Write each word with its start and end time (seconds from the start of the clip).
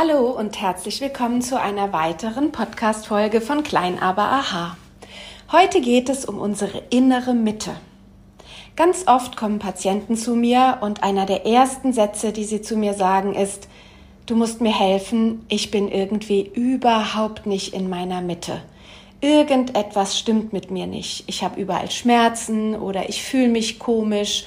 Hallo 0.00 0.30
und 0.30 0.60
herzlich 0.60 1.00
willkommen 1.00 1.42
zu 1.42 1.60
einer 1.60 1.92
weiteren 1.92 2.52
Podcast-Folge 2.52 3.40
von 3.40 3.64
Klein 3.64 3.98
aber 3.98 4.22
Aha. 4.22 4.76
Heute 5.50 5.80
geht 5.80 6.08
es 6.08 6.24
um 6.24 6.38
unsere 6.38 6.84
innere 6.90 7.34
Mitte. 7.34 7.72
Ganz 8.76 9.08
oft 9.08 9.36
kommen 9.36 9.58
Patienten 9.58 10.16
zu 10.16 10.36
mir 10.36 10.78
und 10.82 11.02
einer 11.02 11.26
der 11.26 11.46
ersten 11.46 11.92
Sätze, 11.92 12.32
die 12.32 12.44
sie 12.44 12.62
zu 12.62 12.76
mir 12.76 12.94
sagen, 12.94 13.34
ist, 13.34 13.66
du 14.26 14.36
musst 14.36 14.60
mir 14.60 14.72
helfen, 14.72 15.44
ich 15.48 15.72
bin 15.72 15.88
irgendwie 15.88 16.48
überhaupt 16.54 17.46
nicht 17.46 17.74
in 17.74 17.90
meiner 17.90 18.20
Mitte. 18.20 18.62
Irgendetwas 19.20 20.16
stimmt 20.16 20.52
mit 20.52 20.70
mir 20.70 20.86
nicht. 20.86 21.24
Ich 21.26 21.42
habe 21.42 21.60
überall 21.60 21.90
Schmerzen 21.90 22.76
oder 22.76 23.08
ich 23.08 23.24
fühle 23.24 23.48
mich 23.48 23.80
komisch 23.80 24.44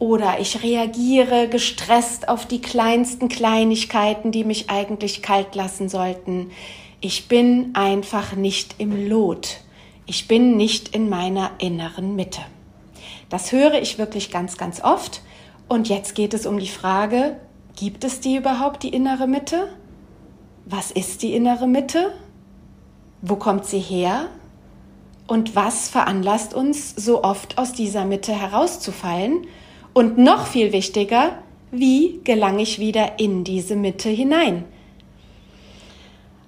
oder 0.00 0.40
ich 0.40 0.62
reagiere 0.62 1.46
gestresst 1.48 2.28
auf 2.28 2.46
die 2.46 2.60
kleinsten 2.60 3.28
Kleinigkeiten, 3.28 4.32
die 4.32 4.44
mich 4.44 4.70
eigentlich 4.70 5.22
kalt 5.22 5.54
lassen 5.54 5.88
sollten. 5.88 6.50
Ich 7.02 7.28
bin 7.28 7.70
einfach 7.74 8.34
nicht 8.34 8.76
im 8.78 9.08
Lot. 9.08 9.58
Ich 10.06 10.26
bin 10.26 10.56
nicht 10.56 10.94
in 10.94 11.10
meiner 11.10 11.50
inneren 11.58 12.16
Mitte. 12.16 12.40
Das 13.28 13.52
höre 13.52 13.74
ich 13.74 13.98
wirklich 13.98 14.30
ganz, 14.30 14.56
ganz 14.56 14.82
oft. 14.82 15.20
Und 15.68 15.88
jetzt 15.88 16.14
geht 16.14 16.32
es 16.32 16.46
um 16.46 16.58
die 16.58 16.68
Frage, 16.68 17.36
gibt 17.76 18.02
es 18.02 18.20
die 18.20 18.36
überhaupt, 18.36 18.82
die 18.82 18.88
innere 18.88 19.26
Mitte? 19.26 19.68
Was 20.64 20.90
ist 20.90 21.22
die 21.22 21.34
innere 21.34 21.68
Mitte? 21.68 22.12
Wo 23.20 23.36
kommt 23.36 23.66
sie 23.66 23.78
her? 23.78 24.28
Und 25.26 25.54
was 25.54 25.90
veranlasst 25.90 26.54
uns, 26.54 26.96
so 26.96 27.22
oft 27.22 27.58
aus 27.58 27.74
dieser 27.74 28.06
Mitte 28.06 28.32
herauszufallen? 28.32 29.46
Und 29.92 30.18
noch 30.18 30.46
viel 30.46 30.72
wichtiger, 30.72 31.38
wie 31.72 32.20
gelange 32.24 32.62
ich 32.62 32.78
wieder 32.78 33.18
in 33.18 33.44
diese 33.44 33.76
Mitte 33.76 34.08
hinein? 34.08 34.64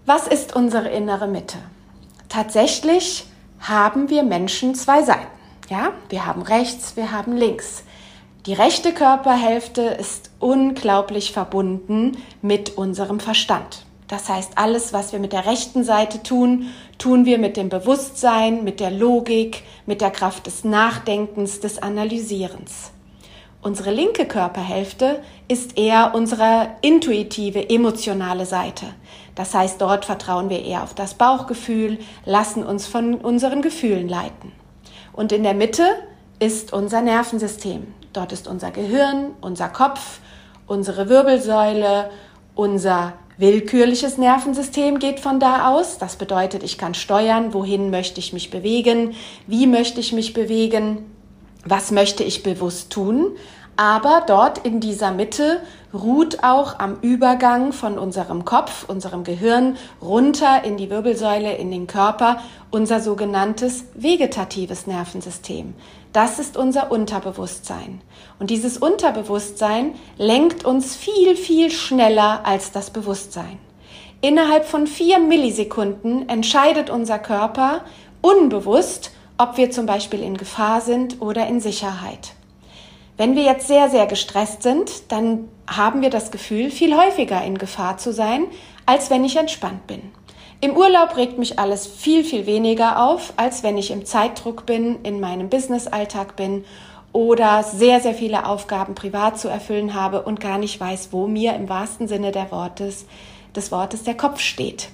Was 0.07 0.27
ist 0.27 0.55
unsere 0.55 0.89
innere 0.89 1.29
Mitte? 1.29 1.59
Tatsächlich 2.29 3.25
haben 3.61 4.11
wir 4.11 4.23
Menschen 4.23 4.75
zwei 4.75 5.03
Seiten. 5.03 5.27
Ja, 5.69 5.93
wir 6.09 6.27
haben 6.27 6.43
rechts, 6.43 6.97
wir 6.97 7.13
haben 7.13 7.37
links. 7.37 7.85
Die 8.47 8.55
rechte 8.55 8.93
Körperhälfte 8.93 9.83
ist 9.83 10.31
unglaublich 10.41 11.33
verbunden 11.33 12.19
mit 12.43 12.77
unserem 12.77 13.20
Verstand. 13.20 13.87
Das 14.09 14.29
heißt, 14.29 14.53
alles, 14.57 14.93
was 14.93 15.13
wir 15.13 15.20
mit 15.20 15.33
der 15.33 15.47
rechten 15.47 15.85
Seite 15.85 16.23
tun, 16.23 16.67
tun 16.98 17.25
wir 17.25 17.39
mit 17.39 17.57
dem 17.57 17.69
Bewusstsein, 17.69 18.65
mit 18.65 18.81
der 18.81 18.91
Logik, 18.91 19.63
mit 19.87 20.01
der 20.01 20.11
Kraft 20.11 20.47
des 20.47 20.65
Nachdenkens, 20.65 21.61
des 21.61 21.83
Analysierens. 21.83 22.92
Unsere 23.64 23.92
linke 23.92 24.27
Körperhälfte 24.27 25.23
ist 25.46 25.78
eher 25.78 26.17
unsere 26.17 26.70
intuitive, 26.80 27.70
emotionale 27.70 28.45
Seite. 28.45 28.86
Das 29.36 29.55
heißt, 29.55 29.80
dort 29.80 30.05
vertrauen 30.05 30.50
wir 30.50 30.64
eher 30.64 30.83
auf 30.83 30.95
das 30.95 31.14
Bauchgefühl, 31.14 31.98
lassen 32.24 32.64
uns 32.64 32.89
von 32.89 33.14
unseren 33.14 33.62
Gefühlen 33.62 34.08
leiten. 34.08 34.50
Und 35.12 35.30
in 35.30 35.45
der 35.45 35.55
Mitte 35.55 35.84
ist 36.40 36.73
unser 36.73 37.02
Nervensystem. 37.02 37.86
Dort 38.12 38.33
ist 38.33 38.48
unser 38.48 38.73
Gehirn, 38.73 39.30
unser 39.40 39.68
Kopf, 39.68 40.18
unsere 40.67 41.08
Wirbelsäule, 41.08 42.11
unser 42.56 43.12
willkürliches 43.39 44.18
Nervensystem 44.18 44.98
geht 44.98 45.20
von 45.20 45.39
da 45.39 45.68
aus. 45.70 45.98
Das 45.98 46.17
bedeutet, 46.17 46.64
ich 46.64 46.79
kann 46.79 46.94
steuern, 46.94 47.55
wohin 47.55 47.90
möchte 47.90 48.18
ich 48.18 48.33
mich 48.33 48.50
bewegen, 48.50 49.14
wie 49.46 49.68
möchte 49.68 50.00
ich 50.00 50.12
mich 50.12 50.33
bewegen 50.33 51.11
was 51.64 51.90
möchte 51.90 52.24
ich 52.24 52.42
bewusst 52.42 52.90
tun. 52.90 53.36
Aber 53.77 54.23
dort 54.27 54.58
in 54.58 54.80
dieser 54.80 55.12
Mitte 55.12 55.62
ruht 55.95 56.45
auch 56.45 56.78
am 56.78 56.98
Übergang 57.00 57.73
von 57.73 57.98
unserem 57.98 58.45
Kopf, 58.45 58.84
unserem 58.86 59.24
Gehirn 59.24 59.77
runter 60.00 60.62
in 60.64 60.77
die 60.77 60.90
Wirbelsäule, 60.90 61.55
in 61.56 61.70
den 61.70 61.86
Körper, 61.86 62.42
unser 62.70 63.00
sogenanntes 63.00 63.84
vegetatives 63.95 64.86
Nervensystem. 64.86 65.74
Das 66.12 66.39
ist 66.39 66.58
unser 66.58 66.92
Unterbewusstsein. 66.92 68.02
Und 68.39 68.50
dieses 68.50 68.77
Unterbewusstsein 68.77 69.94
lenkt 70.18 70.67
uns 70.67 70.94
viel, 70.94 71.36
viel 71.36 71.70
schneller 71.70 72.42
als 72.44 72.73
das 72.73 72.90
Bewusstsein. 72.90 73.58
Innerhalb 74.20 74.67
von 74.67 74.86
vier 74.86 75.18
Millisekunden 75.18 76.29
entscheidet 76.29 76.90
unser 76.90 77.18
Körper 77.18 77.80
unbewusst, 78.20 79.11
ob 79.42 79.57
wir 79.57 79.70
zum 79.70 79.86
Beispiel 79.86 80.23
in 80.23 80.36
Gefahr 80.36 80.80
sind 80.80 81.20
oder 81.20 81.47
in 81.48 81.61
Sicherheit. 81.61 82.35
Wenn 83.17 83.35
wir 83.35 83.42
jetzt 83.42 83.67
sehr, 83.67 83.91
sehr 83.91 84.07
gestresst 84.07 84.63
sind, 84.63 85.11
dann 85.13 85.48
haben 85.67 86.01
wir 86.01 86.11
das 86.11 86.30
Gefühl, 86.30 86.70
viel 86.70 86.97
häufiger 86.97 87.42
in 87.45 87.58
Gefahr 87.58 87.98
zu 87.98 88.13
sein, 88.13 88.47
als 88.86 89.11
wenn 89.11 89.25
ich 89.25 89.36
entspannt 89.36 89.86
bin. 89.86 90.01
Im 90.61 90.77
Urlaub 90.77 91.17
regt 91.17 91.39
mich 91.39 91.58
alles 91.58 91.86
viel, 91.86 92.23
viel 92.23 92.47
weniger 92.47 93.05
auf, 93.05 93.33
als 93.36 93.64
wenn 93.64 93.77
ich 93.77 93.91
im 93.91 94.05
Zeitdruck 94.05 94.64
bin, 94.64 95.03
in 95.03 95.19
meinem 95.19 95.48
Businessalltag 95.48 96.36
bin 96.36 96.64
oder 97.13 97.64
sehr, 97.64 98.01
sehr 98.01 98.14
viele 98.14 98.47
Aufgaben 98.47 98.95
privat 98.95 99.39
zu 99.41 99.48
erfüllen 99.48 99.95
habe 99.95 100.23
und 100.23 100.41
gar 100.41 100.59
nicht 100.59 100.79
weiß, 100.79 101.09
wo 101.11 101.27
mir 101.27 101.55
im 101.55 101.69
wahrsten 101.69 102.07
Sinne 102.07 102.30
der 102.30 102.53
Wortes, 102.53 103.07
des 103.57 103.73
Wortes 103.73 104.05
der 104.05 104.17
Kopf 104.17 104.39
steht. 104.41 104.89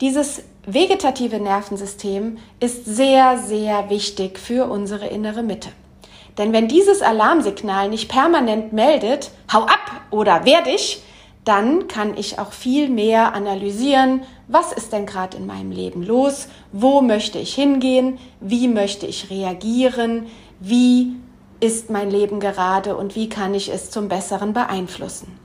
Dieses 0.00 0.44
vegetative 0.66 1.40
Nervensystem 1.40 2.38
ist 2.60 2.84
sehr, 2.86 3.38
sehr 3.38 3.90
wichtig 3.90 4.38
für 4.38 4.70
unsere 4.70 5.06
innere 5.06 5.42
Mitte. 5.42 5.70
Denn 6.38 6.52
wenn 6.52 6.68
dieses 6.68 7.02
Alarmsignal 7.02 7.88
nicht 7.88 8.08
permanent 8.08 8.72
meldet, 8.72 9.30
hau 9.52 9.62
ab 9.62 10.02
oder 10.10 10.44
wehr 10.44 10.62
dich, 10.62 11.02
dann 11.44 11.88
kann 11.88 12.16
ich 12.16 12.38
auch 12.38 12.52
viel 12.52 12.88
mehr 12.88 13.34
analysieren, 13.34 14.22
was 14.48 14.72
ist 14.72 14.92
denn 14.92 15.06
gerade 15.06 15.36
in 15.36 15.46
meinem 15.46 15.70
Leben 15.70 16.02
los, 16.02 16.48
wo 16.72 17.02
möchte 17.02 17.38
ich 17.38 17.54
hingehen, 17.54 18.18
wie 18.40 18.68
möchte 18.68 19.06
ich 19.06 19.30
reagieren, 19.30 20.26
wie 20.58 21.16
ist 21.60 21.90
mein 21.90 22.10
Leben 22.10 22.40
gerade 22.40 22.96
und 22.96 23.14
wie 23.14 23.28
kann 23.28 23.54
ich 23.54 23.72
es 23.72 23.90
zum 23.90 24.08
Besseren 24.08 24.52
beeinflussen. 24.52 25.38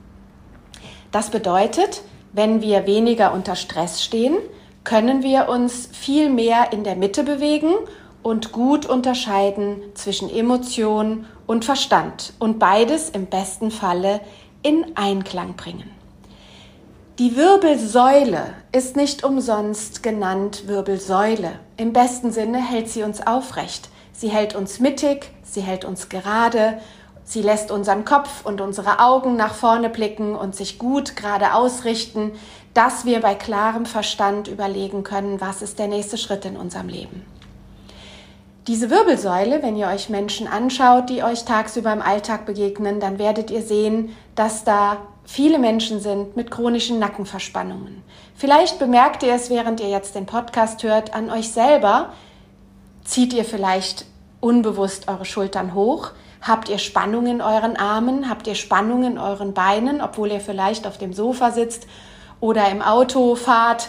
Das 1.12 1.30
bedeutet, 1.30 2.02
wenn 2.32 2.62
wir 2.62 2.86
weniger 2.86 3.32
unter 3.32 3.56
Stress 3.56 4.02
stehen, 4.02 4.36
können 4.84 5.22
wir 5.22 5.48
uns 5.48 5.88
viel 5.92 6.30
mehr 6.30 6.72
in 6.72 6.84
der 6.84 6.96
Mitte 6.96 7.22
bewegen 7.22 7.72
und 8.22 8.52
gut 8.52 8.86
unterscheiden 8.86 9.82
zwischen 9.94 10.30
Emotion 10.30 11.26
und 11.46 11.64
Verstand 11.64 12.32
und 12.38 12.58
beides 12.58 13.10
im 13.10 13.26
besten 13.26 13.70
Falle 13.70 14.20
in 14.62 14.96
Einklang 14.96 15.54
bringen. 15.54 15.90
Die 17.18 17.36
Wirbelsäule 17.36 18.54
ist 18.72 18.96
nicht 18.96 19.24
umsonst 19.24 20.02
genannt 20.02 20.68
Wirbelsäule. 20.68 21.52
Im 21.76 21.92
besten 21.92 22.32
Sinne 22.32 22.58
hält 22.58 22.88
sie 22.88 23.02
uns 23.02 23.26
aufrecht. 23.26 23.90
Sie 24.12 24.28
hält 24.28 24.54
uns 24.54 24.80
mittig, 24.80 25.30
sie 25.42 25.60
hält 25.60 25.84
uns 25.84 26.08
gerade, 26.08 26.78
sie 27.24 27.42
lässt 27.42 27.70
unseren 27.70 28.04
Kopf 28.04 28.44
und 28.44 28.60
unsere 28.60 29.00
Augen 29.00 29.36
nach 29.36 29.54
vorne 29.54 29.88
blicken 29.88 30.34
und 30.34 30.54
sich 30.56 30.78
gut 30.78 31.16
gerade 31.16 31.54
ausrichten 31.54 32.32
dass 32.74 33.04
wir 33.04 33.20
bei 33.20 33.34
klarem 33.34 33.86
Verstand 33.86 34.48
überlegen 34.48 35.02
können, 35.02 35.40
was 35.40 35.62
ist 35.62 35.78
der 35.78 35.88
nächste 35.88 36.18
Schritt 36.18 36.44
in 36.44 36.56
unserem 36.56 36.88
Leben. 36.88 37.24
Diese 38.66 38.90
Wirbelsäule, 38.90 39.62
wenn 39.62 39.76
ihr 39.76 39.88
euch 39.88 40.10
Menschen 40.10 40.46
anschaut, 40.46 41.10
die 41.10 41.24
euch 41.24 41.44
tagsüber 41.44 41.92
im 41.92 42.02
Alltag 42.02 42.46
begegnen, 42.46 43.00
dann 43.00 43.18
werdet 43.18 43.50
ihr 43.50 43.62
sehen, 43.62 44.14
dass 44.34 44.64
da 44.64 44.98
viele 45.24 45.58
Menschen 45.58 46.00
sind 46.00 46.36
mit 46.36 46.50
chronischen 46.50 46.98
Nackenverspannungen. 46.98 48.02
Vielleicht 48.36 48.78
bemerkt 48.78 49.22
ihr 49.22 49.34
es, 49.34 49.50
während 49.50 49.80
ihr 49.80 49.88
jetzt 49.88 50.14
den 50.14 50.26
Podcast 50.26 50.82
hört, 50.82 51.14
an 51.14 51.30
euch 51.30 51.50
selber. 51.50 52.12
Zieht 53.04 53.32
ihr 53.32 53.44
vielleicht 53.44 54.04
unbewusst 54.40 55.08
eure 55.08 55.24
Schultern 55.24 55.74
hoch? 55.74 56.12
Habt 56.42 56.68
ihr 56.68 56.78
Spannung 56.78 57.26
in 57.26 57.42
euren 57.42 57.76
Armen? 57.76 58.28
Habt 58.28 58.46
ihr 58.46 58.54
Spannung 58.54 59.04
in 59.04 59.18
euren 59.18 59.52
Beinen, 59.52 60.00
obwohl 60.00 60.30
ihr 60.30 60.40
vielleicht 60.40 60.86
auf 60.86 60.96
dem 60.96 61.12
Sofa 61.12 61.50
sitzt 61.50 61.86
oder 62.40 62.68
im 62.70 62.82
Auto 62.82 63.34
fahrt, 63.34 63.88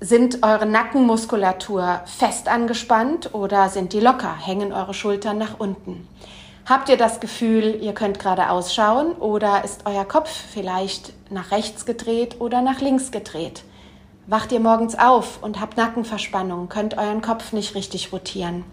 Sind 0.00 0.42
eure 0.42 0.66
Nackenmuskulatur 0.66 2.00
fest 2.06 2.48
angespannt 2.48 3.34
oder 3.34 3.68
sind 3.68 3.92
die 3.92 4.00
locker? 4.00 4.34
Hängen 4.36 4.72
eure 4.72 4.94
Schultern 4.94 5.38
nach 5.38 5.60
unten? 5.60 6.08
Habt 6.66 6.88
ihr 6.88 6.96
das 6.96 7.20
Gefühl, 7.20 7.78
ihr 7.80 7.92
könnt 7.92 8.18
gerade 8.18 8.50
ausschauen 8.50 9.12
oder 9.12 9.62
ist 9.64 9.82
euer 9.84 10.04
Kopf 10.04 10.28
vielleicht 10.28 11.12
nach 11.30 11.52
rechts 11.52 11.86
gedreht 11.86 12.40
oder 12.40 12.62
nach 12.62 12.80
links 12.80 13.12
gedreht? 13.12 13.62
Wacht 14.26 14.50
ihr 14.50 14.58
morgens 14.58 14.98
auf 14.98 15.40
und 15.40 15.60
habt 15.60 15.76
Nackenverspannung, 15.76 16.68
könnt 16.68 16.98
euren 16.98 17.22
Kopf 17.22 17.52
nicht 17.52 17.76
richtig 17.76 18.12
rotieren? 18.12 18.64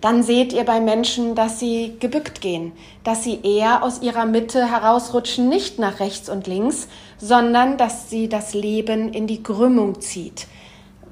Dann 0.00 0.22
seht 0.22 0.52
ihr 0.52 0.64
bei 0.64 0.80
Menschen, 0.80 1.34
dass 1.34 1.58
sie 1.58 1.96
gebückt 2.00 2.40
gehen, 2.40 2.72
dass 3.02 3.24
sie 3.24 3.40
eher 3.42 3.82
aus 3.82 4.02
ihrer 4.02 4.26
Mitte 4.26 4.70
herausrutschen, 4.70 5.48
nicht 5.48 5.78
nach 5.78 6.00
rechts 6.00 6.28
und 6.28 6.46
links, 6.46 6.88
sondern 7.18 7.76
dass 7.76 8.10
sie 8.10 8.28
das 8.28 8.54
Leben 8.54 9.12
in 9.12 9.26
die 9.26 9.42
Krümmung 9.42 10.00
zieht. 10.00 10.46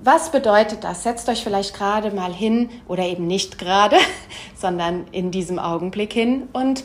Was 0.02 0.30
bedeutet 0.30 0.84
das? 0.84 1.02
Setzt 1.02 1.28
euch 1.30 1.42
vielleicht 1.42 1.74
gerade 1.74 2.10
mal 2.10 2.32
hin 2.32 2.68
oder 2.88 3.04
eben 3.04 3.26
nicht 3.26 3.58
gerade, 3.58 3.96
sondern 4.54 5.06
in 5.12 5.30
diesem 5.30 5.58
Augenblick 5.58 6.12
hin 6.12 6.42
und 6.52 6.84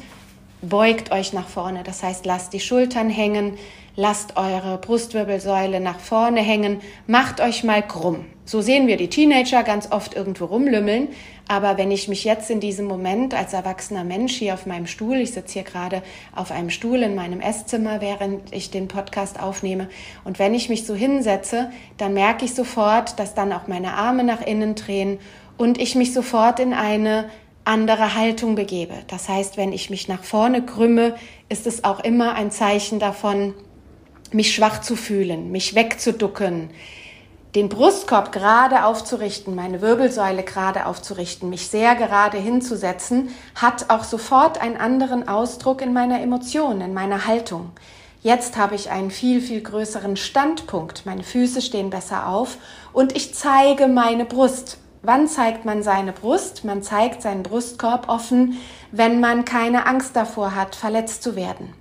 beugt 0.62 1.12
euch 1.12 1.34
nach 1.34 1.48
vorne. 1.48 1.84
Das 1.84 2.04
heißt, 2.04 2.26
lasst 2.26 2.54
die 2.54 2.60
Schultern 2.60 3.10
hängen, 3.10 3.58
lasst 3.96 4.38
eure 4.38 4.78
Brustwirbelsäule 4.78 5.80
nach 5.80 6.00
vorne 6.00 6.42
hängen, 6.42 6.80
macht 7.08 7.42
euch 7.42 7.64
mal 7.64 7.86
krumm. 7.86 8.26
So 8.46 8.62
sehen 8.62 8.88
wir 8.88 8.98
die 8.98 9.10
Teenager 9.10 9.64
ganz 9.64 9.92
oft 9.92 10.16
irgendwo 10.16 10.46
rumlümmeln, 10.46 11.10
aber 11.50 11.80
wenn 11.80 11.90
ich 11.90 12.08
mich 12.08 12.26
jetzt 12.26 12.52
in 12.52 12.60
diesem 12.60 12.86
Moment 12.86 13.34
als 13.34 13.54
erwachsener 13.54 14.04
Mensch 14.04 14.36
hier 14.36 14.54
auf 14.54 14.68
meinem 14.68 14.86
Stuhl, 14.86 15.18
ich 15.18 15.32
sitze 15.32 15.54
hier 15.54 15.64
gerade 15.64 16.04
auf 16.36 16.52
einem 16.52 16.70
Stuhl 16.70 17.02
in 17.02 17.16
meinem 17.16 17.42
Esszimmer, 17.42 18.02
während 18.02 18.54
ich 18.54 18.70
den 18.70 18.88
Podcast 18.88 19.42
aufnehme, 19.42 19.90
und 20.24 20.38
wenn 20.38 20.54
ich 20.54 20.70
mich 20.70 20.86
so 20.86 20.94
hinsetze, 20.94 21.72
dann 21.98 22.14
merke 22.14 22.46
ich 22.46 22.54
sofort, 22.54 23.18
dass 23.18 23.34
dann 23.34 23.52
auch 23.52 23.68
meine 23.68 23.96
Arme 23.96 24.24
nach 24.24 24.42
innen 24.42 24.76
drehen 24.76 25.18
und 25.58 25.82
ich 25.82 25.96
mich 25.96 26.14
sofort 26.14 26.60
in 26.60 26.72
eine 26.72 27.32
andere 27.66 28.14
Haltung 28.14 28.54
begebe. 28.54 28.94
Das 29.08 29.28
heißt, 29.28 29.58
wenn 29.58 29.74
ich 29.74 29.90
mich 29.90 30.08
nach 30.08 30.24
vorne 30.24 30.64
krümme, 30.64 31.16
ist 31.50 31.66
es 31.66 31.84
auch 31.84 32.00
immer 32.00 32.36
ein 32.36 32.52
Zeichen 32.52 33.00
davon, 33.00 33.56
mich 34.32 34.54
schwach 34.54 34.82
zu 34.82 34.96
fühlen, 34.96 35.52
mich 35.52 35.74
wegzuducken, 35.74 36.70
den 37.56 37.68
Brustkorb 37.68 38.32
gerade 38.32 38.86
aufzurichten, 38.86 39.56
meine 39.56 39.82
Wirbelsäule 39.82 40.44
gerade 40.44 40.86
aufzurichten, 40.86 41.50
mich 41.50 41.68
sehr 41.68 41.96
gerade 41.96 42.38
hinzusetzen, 42.38 43.30
hat 43.56 43.90
auch 43.90 44.04
sofort 44.04 44.62
einen 44.62 44.78
anderen 44.78 45.28
Ausdruck 45.28 45.82
in 45.82 45.92
meiner 45.92 46.22
Emotion, 46.22 46.82
in 46.82 46.94
meiner 46.94 47.26
Haltung. 47.26 47.72
Jetzt 48.22 48.58
habe 48.58 48.76
ich 48.76 48.92
einen 48.92 49.12
viel, 49.12 49.42
viel 49.42 49.62
größeren 49.62 50.18
Standpunkt. 50.18 51.06
Meine 51.06 51.24
Füße 51.24 51.62
stehen 51.62 51.90
besser 51.90 52.28
auf 52.28 52.58
und 52.92 53.16
ich 53.16 53.34
zeige 53.34 53.88
meine 53.88 54.26
Brust. 54.26 54.78
Wann 55.02 55.28
zeigt 55.28 55.64
man 55.64 55.82
seine 55.82 56.12
Brust? 56.12 56.66
Man 56.66 56.84
zeigt 56.84 57.22
seinen 57.22 57.44
Brustkorb 57.44 58.10
offen, 58.10 58.58
wenn 58.92 59.22
man 59.22 59.46
keine 59.46 59.88
Angst 59.88 60.16
davor 60.16 60.54
hat, 60.54 60.76
verletzt 60.76 61.24
zu 61.24 61.38
werden. 61.38 61.74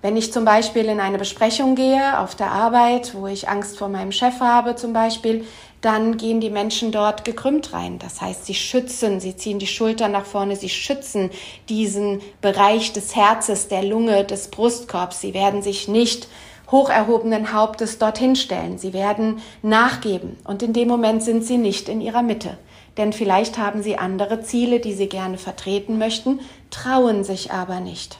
Wenn 0.00 0.16
ich 0.16 0.32
zum 0.32 0.44
Beispiel 0.44 0.84
in 0.84 1.00
eine 1.00 1.18
Besprechung 1.18 1.74
gehe 1.74 2.20
auf 2.20 2.36
der 2.36 2.52
Arbeit, 2.52 3.16
wo 3.16 3.26
ich 3.26 3.48
Angst 3.48 3.76
vor 3.76 3.88
meinem 3.88 4.12
Chef 4.12 4.38
habe 4.38 4.76
zum 4.76 4.92
Beispiel, 4.92 5.44
dann 5.80 6.16
gehen 6.16 6.40
die 6.40 6.50
Menschen 6.50 6.92
dort 6.92 7.24
gekrümmt 7.24 7.72
rein. 7.72 7.98
Das 7.98 8.20
heißt, 8.20 8.46
sie 8.46 8.54
schützen, 8.54 9.18
sie 9.18 9.36
ziehen 9.36 9.58
die 9.58 9.66
Schultern 9.66 10.12
nach 10.12 10.24
vorne, 10.24 10.54
sie 10.54 10.68
schützen 10.68 11.30
diesen 11.68 12.20
Bereich 12.40 12.92
des 12.92 13.16
Herzes, 13.16 13.66
der 13.66 13.82
Lunge, 13.82 14.24
des 14.24 14.48
Brustkorbs. 14.48 15.20
Sie 15.20 15.34
werden 15.34 15.62
sich 15.62 15.88
nicht 15.88 16.28
hoch 16.70 16.90
erhobenen 16.90 17.52
Hauptes 17.52 17.98
dorthin 17.98 18.36
stellen. 18.36 18.78
Sie 18.78 18.92
werden 18.92 19.40
nachgeben 19.62 20.36
und 20.44 20.62
in 20.62 20.74
dem 20.74 20.86
Moment 20.86 21.24
sind 21.24 21.44
sie 21.44 21.58
nicht 21.58 21.88
in 21.88 22.00
ihrer 22.00 22.22
Mitte. 22.22 22.56
Denn 22.98 23.12
vielleicht 23.12 23.58
haben 23.58 23.82
sie 23.82 23.98
andere 23.98 24.42
Ziele, 24.42 24.78
die 24.78 24.92
sie 24.92 25.08
gerne 25.08 25.38
vertreten 25.38 25.98
möchten, 25.98 26.38
trauen 26.70 27.24
sich 27.24 27.50
aber 27.50 27.80
nicht. 27.80 28.18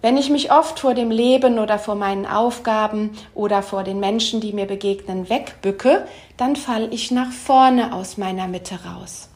Wenn 0.00 0.16
ich 0.16 0.30
mich 0.30 0.52
oft 0.52 0.78
vor 0.78 0.94
dem 0.94 1.10
Leben 1.10 1.58
oder 1.58 1.78
vor 1.78 1.96
meinen 1.96 2.24
Aufgaben 2.24 3.10
oder 3.34 3.62
vor 3.62 3.82
den 3.82 3.98
Menschen, 3.98 4.40
die 4.40 4.52
mir 4.52 4.66
begegnen, 4.66 5.28
wegbücke, 5.28 6.06
dann 6.36 6.54
falle 6.54 6.86
ich 6.88 7.10
nach 7.10 7.32
vorne 7.32 7.92
aus 7.92 8.16
meiner 8.16 8.46
Mitte 8.46 8.78
raus. 8.84 9.28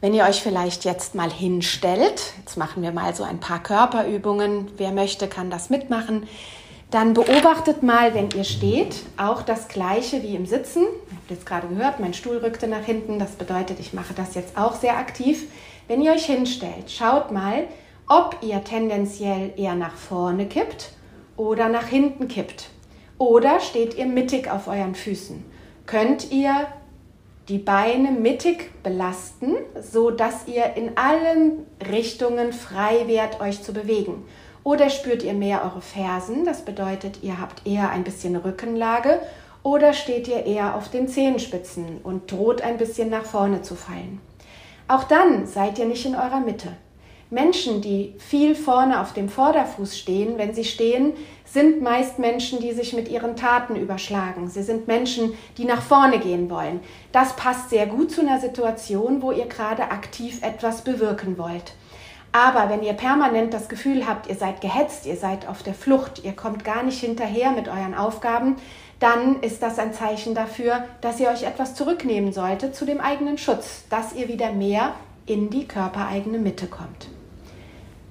Wenn 0.00 0.14
ihr 0.14 0.24
euch 0.24 0.40
vielleicht 0.40 0.84
jetzt 0.84 1.16
mal 1.16 1.30
hinstellt, 1.30 2.32
jetzt 2.38 2.56
machen 2.56 2.82
wir 2.82 2.92
mal 2.92 3.14
so 3.14 3.24
ein 3.24 3.40
paar 3.40 3.62
Körperübungen, 3.62 4.68
wer 4.76 4.92
möchte, 4.92 5.26
kann 5.26 5.50
das 5.50 5.68
mitmachen, 5.68 6.28
dann 6.92 7.14
beobachtet 7.14 7.82
mal, 7.82 8.14
wenn 8.14 8.28
ihr 8.36 8.44
steht, 8.44 8.96
auch 9.16 9.42
das 9.42 9.68
gleiche 9.68 10.22
wie 10.22 10.36
im 10.36 10.46
Sitzen. 10.46 10.82
Ihr 10.82 11.16
habt 11.16 11.30
jetzt 11.30 11.46
gerade 11.46 11.68
gehört, 11.68 12.00
mein 12.00 12.14
Stuhl 12.14 12.36
rückte 12.36 12.68
nach 12.68 12.84
hinten, 12.84 13.18
das 13.18 13.32
bedeutet, 13.32 13.80
ich 13.80 13.94
mache 13.94 14.14
das 14.14 14.34
jetzt 14.34 14.58
auch 14.58 14.74
sehr 14.74 14.96
aktiv. 14.96 15.44
Wenn 15.88 16.02
ihr 16.02 16.12
euch 16.12 16.26
hinstellt, 16.26 16.90
schaut 16.90 17.32
mal, 17.32 17.64
ob 18.08 18.38
ihr 18.42 18.62
tendenziell 18.64 19.52
eher 19.56 19.74
nach 19.74 19.94
vorne 19.94 20.46
kippt 20.46 20.92
oder 21.36 21.68
nach 21.68 21.86
hinten 21.86 22.28
kippt. 22.28 22.70
Oder 23.18 23.60
steht 23.60 23.96
ihr 23.96 24.06
mittig 24.06 24.50
auf 24.50 24.68
euren 24.68 24.94
Füßen? 24.94 25.44
Könnt 25.86 26.30
ihr 26.32 26.66
die 27.48 27.58
Beine 27.58 28.10
mittig 28.10 28.70
belasten, 28.82 29.56
so 29.80 30.10
dass 30.10 30.46
ihr 30.46 30.76
in 30.76 30.96
allen 30.96 31.66
Richtungen 31.90 32.52
frei 32.52 33.06
werdet, 33.06 33.40
euch 33.40 33.62
zu 33.62 33.72
bewegen? 33.72 34.24
Oder 34.64 34.90
spürt 34.90 35.22
ihr 35.24 35.34
mehr 35.34 35.64
eure 35.64 35.80
Fersen? 35.80 36.44
Das 36.44 36.64
bedeutet, 36.64 37.22
ihr 37.22 37.40
habt 37.40 37.66
eher 37.66 37.90
ein 37.90 38.04
bisschen 38.04 38.36
Rückenlage. 38.36 39.20
Oder 39.64 39.92
steht 39.92 40.28
ihr 40.28 40.46
eher 40.46 40.76
auf 40.76 40.88
den 40.88 41.08
Zehenspitzen 41.08 41.98
und 42.02 42.30
droht 42.30 42.62
ein 42.62 42.78
bisschen 42.78 43.10
nach 43.10 43.24
vorne 43.24 43.62
zu 43.62 43.74
fallen? 43.74 44.20
Auch 44.88 45.04
dann 45.04 45.46
seid 45.46 45.78
ihr 45.78 45.86
nicht 45.86 46.04
in 46.06 46.14
eurer 46.14 46.40
Mitte. 46.40 46.68
Menschen, 47.32 47.80
die 47.80 48.14
viel 48.18 48.54
vorne 48.54 49.00
auf 49.00 49.14
dem 49.14 49.30
Vorderfuß 49.30 49.98
stehen, 49.98 50.36
wenn 50.36 50.52
sie 50.52 50.64
stehen, 50.64 51.14
sind 51.46 51.80
meist 51.80 52.18
Menschen, 52.18 52.60
die 52.60 52.72
sich 52.72 52.92
mit 52.92 53.08
ihren 53.08 53.36
Taten 53.36 53.74
überschlagen. 53.74 54.50
Sie 54.50 54.62
sind 54.62 54.86
Menschen, 54.86 55.32
die 55.56 55.64
nach 55.64 55.80
vorne 55.80 56.18
gehen 56.18 56.50
wollen. 56.50 56.80
Das 57.10 57.34
passt 57.34 57.70
sehr 57.70 57.86
gut 57.86 58.10
zu 58.10 58.20
einer 58.20 58.38
Situation, 58.38 59.22
wo 59.22 59.32
ihr 59.32 59.46
gerade 59.46 59.84
aktiv 59.84 60.42
etwas 60.42 60.84
bewirken 60.84 61.38
wollt. 61.38 61.72
Aber 62.32 62.68
wenn 62.68 62.82
ihr 62.82 62.92
permanent 62.92 63.54
das 63.54 63.70
Gefühl 63.70 64.06
habt, 64.06 64.26
ihr 64.28 64.36
seid 64.36 64.60
gehetzt, 64.60 65.06
ihr 65.06 65.16
seid 65.16 65.48
auf 65.48 65.62
der 65.62 65.74
Flucht, 65.74 66.22
ihr 66.24 66.32
kommt 66.32 66.66
gar 66.66 66.82
nicht 66.82 67.00
hinterher 67.00 67.52
mit 67.52 67.66
euren 67.66 67.94
Aufgaben, 67.94 68.56
dann 69.00 69.40
ist 69.40 69.62
das 69.62 69.78
ein 69.78 69.94
Zeichen 69.94 70.34
dafür, 70.34 70.84
dass 71.00 71.18
ihr 71.18 71.30
euch 71.30 71.44
etwas 71.44 71.74
zurücknehmen 71.74 72.34
solltet 72.34 72.74
zu 72.74 72.84
dem 72.84 73.00
eigenen 73.00 73.38
Schutz, 73.38 73.84
dass 73.88 74.12
ihr 74.12 74.28
wieder 74.28 74.52
mehr 74.52 74.92
in 75.24 75.48
die 75.48 75.66
körpereigene 75.66 76.38
Mitte 76.38 76.66
kommt. 76.66 77.08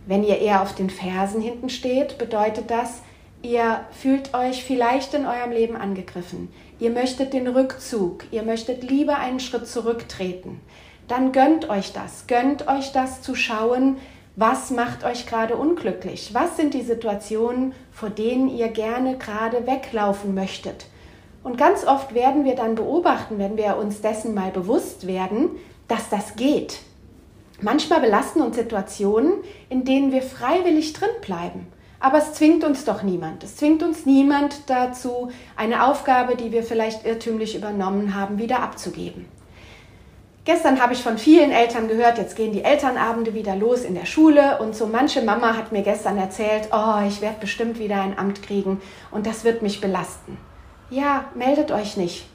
Wenn 0.05 0.23
ihr 0.23 0.39
eher 0.39 0.61
auf 0.61 0.73
den 0.73 0.89
Fersen 0.89 1.41
hinten 1.41 1.69
steht, 1.69 2.17
bedeutet 2.17 2.71
das, 2.71 3.01
ihr 3.41 3.81
fühlt 3.91 4.33
euch 4.33 4.63
vielleicht 4.63 5.13
in 5.13 5.25
eurem 5.25 5.51
Leben 5.51 5.75
angegriffen. 5.75 6.49
Ihr 6.79 6.89
möchtet 6.89 7.33
den 7.33 7.47
Rückzug, 7.47 8.25
ihr 8.31 8.43
möchtet 8.43 8.83
lieber 8.83 9.17
einen 9.17 9.39
Schritt 9.39 9.67
zurücktreten. 9.67 10.59
Dann 11.07 11.31
gönnt 11.31 11.69
euch 11.69 11.93
das, 11.93 12.25
gönnt 12.27 12.67
euch 12.67 12.91
das 12.91 13.21
zu 13.21 13.35
schauen, 13.35 13.97
was 14.35 14.71
macht 14.71 15.03
euch 15.03 15.27
gerade 15.27 15.57
unglücklich? 15.57 16.33
Was 16.33 16.55
sind 16.55 16.73
die 16.73 16.83
Situationen, 16.83 17.73
vor 17.91 18.09
denen 18.09 18.47
ihr 18.47 18.69
gerne 18.69 19.17
gerade 19.17 19.67
weglaufen 19.67 20.33
möchtet? 20.33 20.85
Und 21.43 21.57
ganz 21.57 21.85
oft 21.85 22.13
werden 22.13 22.45
wir 22.45 22.55
dann 22.55 22.75
beobachten, 22.75 23.39
wenn 23.39 23.57
wir 23.57 23.77
uns 23.77 24.01
dessen 24.01 24.33
mal 24.33 24.51
bewusst 24.51 25.05
werden, 25.05 25.49
dass 25.87 26.09
das 26.09 26.35
geht, 26.35 26.79
Manchmal 27.61 28.01
belasten 28.01 28.41
uns 28.41 28.55
Situationen, 28.55 29.33
in 29.69 29.85
denen 29.85 30.11
wir 30.11 30.23
freiwillig 30.23 30.93
drin 30.93 31.09
bleiben. 31.21 31.67
Aber 31.99 32.17
es 32.17 32.33
zwingt 32.33 32.63
uns 32.63 32.83
doch 32.85 33.03
niemand. 33.03 33.43
Es 33.43 33.57
zwingt 33.57 33.83
uns 33.83 34.07
niemand 34.07 34.69
dazu, 34.69 35.29
eine 35.55 35.85
Aufgabe, 35.85 36.35
die 36.35 36.51
wir 36.51 36.63
vielleicht 36.63 37.05
irrtümlich 37.05 37.55
übernommen 37.55 38.15
haben, 38.15 38.39
wieder 38.39 38.63
abzugeben. 38.63 39.27
Gestern 40.43 40.81
habe 40.81 40.93
ich 40.93 41.03
von 41.03 41.19
vielen 41.19 41.51
Eltern 41.51 41.87
gehört, 41.87 42.17
jetzt 42.17 42.35
gehen 42.35 42.51
die 42.51 42.63
Elternabende 42.63 43.35
wieder 43.35 43.55
los 43.55 43.83
in 43.83 43.93
der 43.93 44.07
Schule 44.07 44.57
und 44.57 44.75
so 44.75 44.87
manche 44.87 45.21
Mama 45.21 45.55
hat 45.55 45.71
mir 45.71 45.83
gestern 45.83 46.17
erzählt, 46.17 46.69
oh, 46.71 47.05
ich 47.07 47.21
werde 47.21 47.37
bestimmt 47.39 47.77
wieder 47.77 48.01
ein 48.01 48.17
Amt 48.17 48.41
kriegen 48.41 48.81
und 49.11 49.27
das 49.27 49.43
wird 49.43 49.61
mich 49.61 49.81
belasten. 49.81 50.39
Ja, 50.89 51.25
meldet 51.35 51.71
euch 51.71 51.95
nicht. 51.95 52.25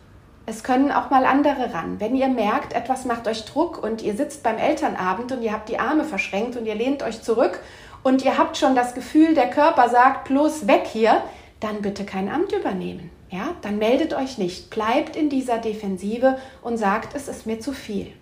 Es 0.49 0.62
können 0.62 0.93
auch 0.93 1.11
mal 1.11 1.25
andere 1.25 1.75
ran. 1.75 1.99
Wenn 1.99 2.15
ihr 2.15 2.29
merkt, 2.29 2.73
etwas 2.73 3.05
macht 3.05 3.26
euch 3.26 3.45
Druck 3.47 3.83
und 3.83 4.00
ihr 4.00 4.15
sitzt 4.15 4.45
beim 4.45 4.59
Elternabend 4.59 5.33
und 5.33 5.43
ihr 5.43 5.53
habt 5.53 5.69
die 5.69 5.81
Arme 5.81 6.05
verschränkt 6.05 6.57
und 6.57 6.67
ihr 6.67 6.76
lehnt 6.76 7.03
euch 7.03 7.21
zurück 7.21 7.61
und 8.05 8.25
ihr 8.25 8.38
habt 8.38 8.57
schon 8.57 8.76
das 8.76 8.95
Gefühl, 8.95 9.35
der 9.35 9.50
Körper 9.50 9.88
sagt 9.88 10.29
bloß 10.29 10.69
weg 10.69 10.87
hier, 10.87 11.21
dann 11.59 11.83
bitte 11.83 12.05
kein 12.05 12.31
Amt 12.31 12.53
übernehmen. 12.53 13.11
Ja, 13.29 13.57
dann 13.62 13.79
meldet 13.79 14.15
euch 14.15 14.38
nicht. 14.38 14.71
Bleibt 14.71 15.17
in 15.17 15.29
dieser 15.29 15.59
Defensive 15.59 16.38
und 16.62 16.76
sagt, 16.76 17.17
es 17.17 17.26
ist 17.26 17.47
mir 17.47 17.59
zu 17.59 17.73
viel. 17.73 18.12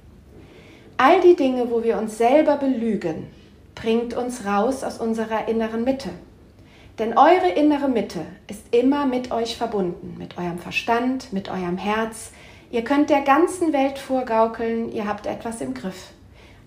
All 0.96 1.20
die 1.20 1.36
Dinge, 1.36 1.70
wo 1.70 1.82
wir 1.82 1.98
uns 1.98 2.16
selber 2.16 2.56
belügen, 2.56 3.26
bringt 3.74 4.14
uns 4.14 4.46
raus 4.46 4.82
aus 4.82 4.98
unserer 4.98 5.46
inneren 5.48 5.84
Mitte. 5.84 6.08
Denn 6.98 7.18
eure 7.18 7.48
innere 7.48 7.88
Mitte 7.88 8.20
ist 8.48 8.72
immer 8.72 9.04
mit 9.04 9.32
euch 9.32 9.56
verbunden, 9.56 10.14
mit 10.16 10.38
eurem 10.38 10.58
Verstand, 10.58 11.32
mit 11.32 11.48
eurem 11.48 11.76
Herz. 11.76 12.30
Ihr 12.70 12.84
könnt 12.84 13.10
der 13.10 13.22
ganzen 13.22 13.72
Welt 13.72 13.98
vorgaukeln, 13.98 14.92
ihr 14.92 15.06
habt 15.08 15.26
etwas 15.26 15.60
im 15.60 15.74
Griff. 15.74 16.12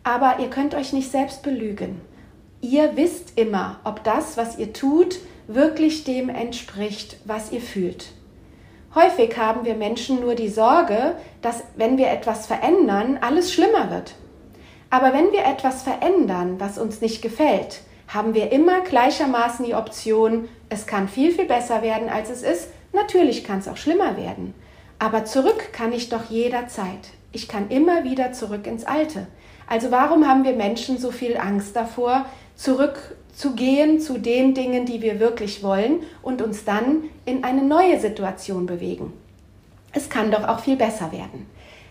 Aber 0.03 0.39
ihr 0.39 0.49
könnt 0.49 0.75
euch 0.75 0.91
nicht 0.91 1.11
selbst 1.11 1.43
belügen. 1.43 2.01
Ihr 2.59 2.97
wisst 2.97 3.37
immer, 3.37 3.79
ob 3.83 4.03
das, 4.03 4.35
was 4.35 4.57
ihr 4.57 4.73
tut, 4.73 5.19
wirklich 5.47 6.03
dem 6.03 6.27
entspricht, 6.27 7.17
was 7.23 7.51
ihr 7.51 7.61
fühlt. 7.61 8.11
Häufig 8.95 9.37
haben 9.37 9.63
wir 9.63 9.75
Menschen 9.75 10.19
nur 10.19 10.35
die 10.35 10.49
Sorge, 10.49 11.15
dass 11.41 11.63
wenn 11.75 11.97
wir 11.97 12.09
etwas 12.09 12.47
verändern, 12.47 13.19
alles 13.21 13.53
schlimmer 13.53 13.91
wird. 13.91 14.15
Aber 14.89 15.13
wenn 15.13 15.31
wir 15.31 15.45
etwas 15.45 15.83
verändern, 15.83 16.55
was 16.59 16.77
uns 16.77 16.99
nicht 16.99 17.21
gefällt, 17.21 17.81
haben 18.07 18.33
wir 18.33 18.51
immer 18.51 18.81
gleichermaßen 18.81 19.65
die 19.65 19.75
Option, 19.75 20.47
es 20.69 20.87
kann 20.87 21.07
viel, 21.07 21.31
viel 21.31 21.45
besser 21.45 21.81
werden, 21.81 22.09
als 22.09 22.29
es 22.29 22.41
ist. 22.41 22.69
Natürlich 22.93 23.43
kann 23.43 23.59
es 23.59 23.67
auch 23.67 23.77
schlimmer 23.77 24.17
werden. 24.17 24.53
Aber 24.99 25.25
zurück 25.25 25.71
kann 25.73 25.91
ich 25.91 26.09
doch 26.09 26.29
jederzeit. 26.29 27.09
Ich 27.31 27.47
kann 27.47 27.69
immer 27.69 28.03
wieder 28.03 28.31
zurück 28.31 28.65
ins 28.65 28.85
Alte. 28.85 29.27
Also 29.67 29.91
warum 29.91 30.27
haben 30.27 30.43
wir 30.43 30.53
Menschen 30.53 30.97
so 30.97 31.11
viel 31.11 31.37
Angst 31.37 31.75
davor, 31.75 32.25
zurückzugehen 32.55 33.99
zu 33.99 34.17
den 34.17 34.53
Dingen, 34.53 34.85
die 34.85 35.01
wir 35.01 35.19
wirklich 35.19 35.61
wollen 35.61 35.99
und 36.21 36.41
uns 36.41 36.63
dann 36.63 37.03
in 37.25 37.43
eine 37.43 37.63
neue 37.63 37.99
Situation 37.99 38.65
bewegen? 38.65 39.13
Es 39.93 40.09
kann 40.09 40.31
doch 40.31 40.47
auch 40.47 40.59
viel 40.59 40.77
besser 40.77 41.11
werden. 41.11 41.47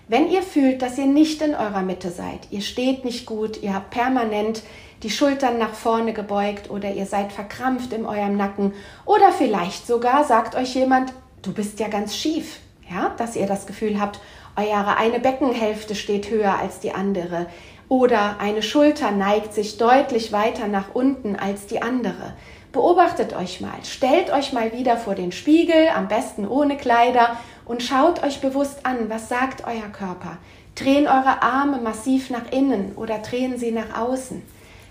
Wenn 0.08 0.30
ihr 0.30 0.42
fühlt, 0.42 0.82
dass 0.82 0.98
ihr 0.98 1.06
nicht 1.06 1.42
in 1.42 1.56
eurer 1.56 1.82
Mitte 1.82 2.10
seid, 2.10 2.46
ihr 2.52 2.60
steht 2.60 3.04
nicht 3.04 3.26
gut, 3.26 3.60
ihr 3.62 3.74
habt 3.74 3.90
permanent 3.90 4.62
die 5.02 5.10
Schultern 5.10 5.58
nach 5.58 5.74
vorne 5.74 6.12
gebeugt 6.12 6.70
oder 6.70 6.92
ihr 6.92 7.06
seid 7.06 7.32
verkrampft 7.32 7.92
in 7.92 8.06
eurem 8.06 8.36
Nacken 8.36 8.72
oder 9.04 9.32
vielleicht 9.32 9.84
sogar 9.84 10.22
sagt 10.22 10.54
euch 10.54 10.76
jemand, 10.76 11.12
du 11.42 11.52
bist 11.52 11.80
ja 11.80 11.88
ganz 11.88 12.16
schief, 12.16 12.60
ja, 12.88 13.14
dass 13.18 13.34
ihr 13.34 13.46
das 13.46 13.66
Gefühl 13.66 14.00
habt, 14.00 14.20
eure 14.54 14.96
eine 14.96 15.18
Beckenhälfte 15.18 15.96
steht 15.96 16.30
höher 16.30 16.56
als 16.56 16.78
die 16.78 16.92
andere 16.92 17.46
oder 17.88 18.36
eine 18.38 18.62
Schulter 18.62 19.10
neigt 19.10 19.54
sich 19.54 19.76
deutlich 19.76 20.32
weiter 20.32 20.68
nach 20.68 20.94
unten 20.94 21.34
als 21.34 21.66
die 21.66 21.82
andere. 21.82 22.34
Beobachtet 22.72 23.34
euch 23.34 23.60
mal, 23.60 23.78
stellt 23.84 24.30
euch 24.32 24.52
mal 24.52 24.72
wieder 24.72 24.98
vor 24.98 25.14
den 25.14 25.32
Spiegel, 25.32 25.88
am 25.94 26.08
besten 26.08 26.46
ohne 26.46 26.76
Kleider 26.76 27.36
und 27.66 27.82
schaut 27.82 28.22
euch 28.22 28.40
bewusst 28.40 28.86
an, 28.86 29.10
was 29.10 29.28
sagt 29.28 29.64
euer 29.66 29.88
Körper. 29.92 30.38
Drehen 30.74 31.06
eure 31.06 31.42
Arme 31.42 31.78
massiv 31.78 32.30
nach 32.30 32.50
innen 32.50 32.92
oder 32.96 33.18
drehen 33.18 33.58
sie 33.58 33.72
nach 33.72 33.98
außen. 33.98 34.42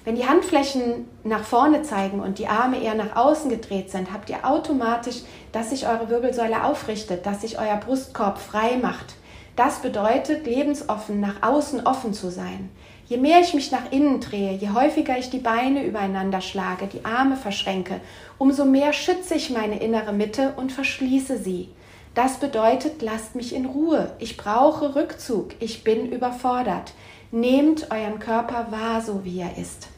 Wenn 0.04 0.16
die 0.16 0.28
Handflächen 0.28 1.08
nach 1.24 1.44
vorne 1.44 1.82
zeigen 1.82 2.20
und 2.20 2.38
die 2.38 2.48
Arme 2.48 2.80
eher 2.80 2.94
nach 2.94 3.16
außen 3.16 3.50
gedreht 3.50 3.90
sind, 3.90 4.14
habt 4.14 4.30
ihr 4.30 4.46
automatisch, 4.46 5.22
dass 5.52 5.72
sich 5.72 5.88
eure 5.88 6.10
Wirbelsäule 6.10 6.64
aufrichtet, 6.64 7.26
dass 7.26 7.42
sich 7.42 7.58
euer 7.58 7.78
Brustkorb 7.78 8.38
frei 8.38 8.78
macht. 8.80 9.16
Das 9.56 9.80
bedeutet, 9.80 10.46
lebensoffen 10.46 11.22
nach 11.22 11.42
außen 11.42 11.88
offen 11.88 12.14
zu 12.14 12.30
sein. 12.30 12.70
Je 13.08 13.18
mehr 13.18 13.40
ich 13.40 13.54
mich 13.54 13.72
nach 13.72 13.92
innen 13.92 14.20
drehe, 14.20 14.54
je 14.54 14.72
häufiger 14.72 15.18
ich 15.18 15.30
die 15.30 15.40
Beine 15.40 15.86
übereinander 15.86 16.42
schlage, 16.42 16.88
die 16.88 17.06
Arme 17.06 17.38
verschränke, 17.38 18.02
umso 18.38 18.66
mehr 18.66 18.94
schütze 18.94 19.36
ich 19.36 19.52
meine 19.52 19.80
innere 19.80 20.12
Mitte 20.12 20.54
und 20.58 20.72
verschließe 20.72 21.38
sie. 21.38 21.70
Das 22.16 22.38
bedeutet, 22.38 23.02
lasst 23.02 23.36
mich 23.36 23.54
in 23.54 23.66
Ruhe. 23.66 24.14
Ich 24.20 24.38
brauche 24.38 24.96
Rückzug. 24.96 25.50
Ich 25.60 25.84
bin 25.84 26.10
überfordert. 26.10 26.94
Nehmt 27.32 27.92
euren 27.92 28.20
Körper 28.20 28.68
wahr, 28.72 29.02
so 29.02 29.26
wie 29.26 29.42
er 29.42 29.58
ist. 29.58 29.90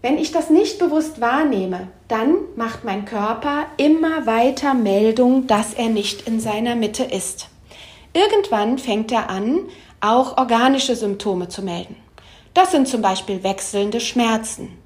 Wenn 0.00 0.16
ich 0.16 0.32
das 0.32 0.48
nicht 0.48 0.78
bewusst 0.78 1.20
wahrnehme, 1.20 1.88
dann 2.08 2.36
macht 2.56 2.84
mein 2.84 3.04
Körper 3.04 3.66
immer 3.76 4.24
weiter 4.24 4.72
Meldung, 4.72 5.46
dass 5.46 5.74
er 5.74 5.90
nicht 5.90 6.26
in 6.26 6.40
seiner 6.40 6.74
Mitte 6.74 7.04
ist. 7.04 7.48
Irgendwann 8.14 8.78
fängt 8.78 9.12
er 9.12 9.28
an, 9.28 9.60
auch 10.00 10.38
organische 10.38 10.96
Symptome 10.96 11.48
zu 11.48 11.62
melden. 11.62 11.96
Das 12.54 12.70
sind 12.70 12.88
zum 12.88 13.02
Beispiel 13.02 13.42
wechselnde 13.42 14.00
Schmerzen, 14.00 14.78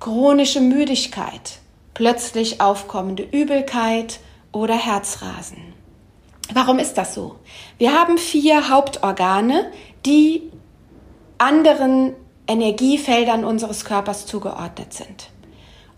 chronische 0.00 0.60
Müdigkeit, 0.60 1.60
plötzlich 1.94 2.60
aufkommende 2.60 3.22
Übelkeit 3.22 4.20
oder 4.52 4.74
Herzrasen. 4.74 5.74
Warum 6.52 6.78
ist 6.78 6.94
das 6.94 7.14
so? 7.14 7.36
Wir 7.78 7.92
haben 7.92 8.18
vier 8.18 8.68
Hauptorgane, 8.70 9.70
die 10.04 10.50
anderen 11.38 12.14
Energiefeldern 12.46 13.44
unseres 13.44 13.84
Körpers 13.84 14.26
zugeordnet 14.26 14.92
sind. 14.92 15.30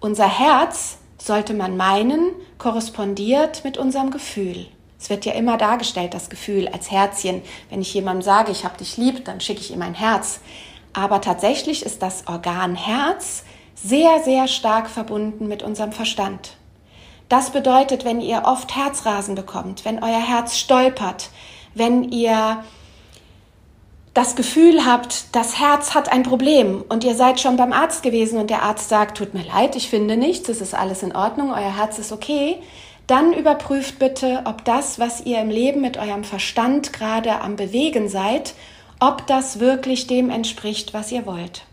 Unser 0.00 0.28
Herz, 0.28 0.98
sollte 1.26 1.54
man 1.54 1.76
meinen, 1.76 2.32
korrespondiert 2.58 3.64
mit 3.64 3.78
unserem 3.78 4.10
Gefühl. 4.10 4.66
Es 4.98 5.10
wird 5.10 5.24
ja 5.24 5.32
immer 5.32 5.56
dargestellt, 5.56 6.14
das 6.14 6.30
Gefühl 6.30 6.68
als 6.68 6.90
Herzchen. 6.90 7.42
Wenn 7.70 7.80
ich 7.80 7.94
jemandem 7.94 8.22
sage, 8.22 8.52
ich 8.52 8.64
habe 8.64 8.78
dich 8.78 8.96
lieb, 8.96 9.24
dann 9.24 9.40
schicke 9.40 9.60
ich 9.60 9.72
ihm 9.72 9.82
ein 9.82 9.94
Herz. 9.94 10.40
Aber 10.92 11.20
tatsächlich 11.20 11.84
ist 11.84 12.02
das 12.02 12.26
Organ 12.26 12.74
Herz 12.74 13.44
sehr, 13.74 14.22
sehr 14.22 14.46
stark 14.46 14.88
verbunden 14.88 15.48
mit 15.48 15.62
unserem 15.62 15.92
Verstand. 15.92 16.56
Das 17.32 17.48
bedeutet, 17.48 18.04
wenn 18.04 18.20
ihr 18.20 18.42
oft 18.44 18.76
Herzrasen 18.76 19.34
bekommt, 19.34 19.86
wenn 19.86 20.04
euer 20.04 20.20
Herz 20.20 20.58
stolpert, 20.58 21.30
wenn 21.74 22.12
ihr 22.12 22.62
das 24.12 24.36
Gefühl 24.36 24.84
habt, 24.84 25.34
das 25.34 25.58
Herz 25.58 25.94
hat 25.94 26.12
ein 26.12 26.24
Problem 26.24 26.84
und 26.90 27.04
ihr 27.04 27.14
seid 27.14 27.40
schon 27.40 27.56
beim 27.56 27.72
Arzt 27.72 28.02
gewesen 28.02 28.38
und 28.38 28.50
der 28.50 28.62
Arzt 28.62 28.90
sagt, 28.90 29.16
tut 29.16 29.32
mir 29.32 29.44
leid, 29.44 29.76
ich 29.76 29.88
finde 29.88 30.18
nichts, 30.18 30.50
es 30.50 30.60
ist 30.60 30.74
alles 30.74 31.02
in 31.02 31.16
Ordnung, 31.16 31.52
euer 31.52 31.74
Herz 31.74 31.98
ist 31.98 32.12
okay, 32.12 32.58
dann 33.06 33.32
überprüft 33.32 33.98
bitte, 33.98 34.42
ob 34.44 34.66
das, 34.66 34.98
was 34.98 35.24
ihr 35.24 35.40
im 35.40 35.48
Leben 35.48 35.80
mit 35.80 35.96
eurem 35.96 36.24
Verstand 36.24 36.92
gerade 36.92 37.40
am 37.40 37.56
Bewegen 37.56 38.10
seid, 38.10 38.52
ob 39.00 39.26
das 39.26 39.58
wirklich 39.58 40.06
dem 40.06 40.28
entspricht, 40.28 40.92
was 40.92 41.10
ihr 41.10 41.24
wollt. 41.24 41.64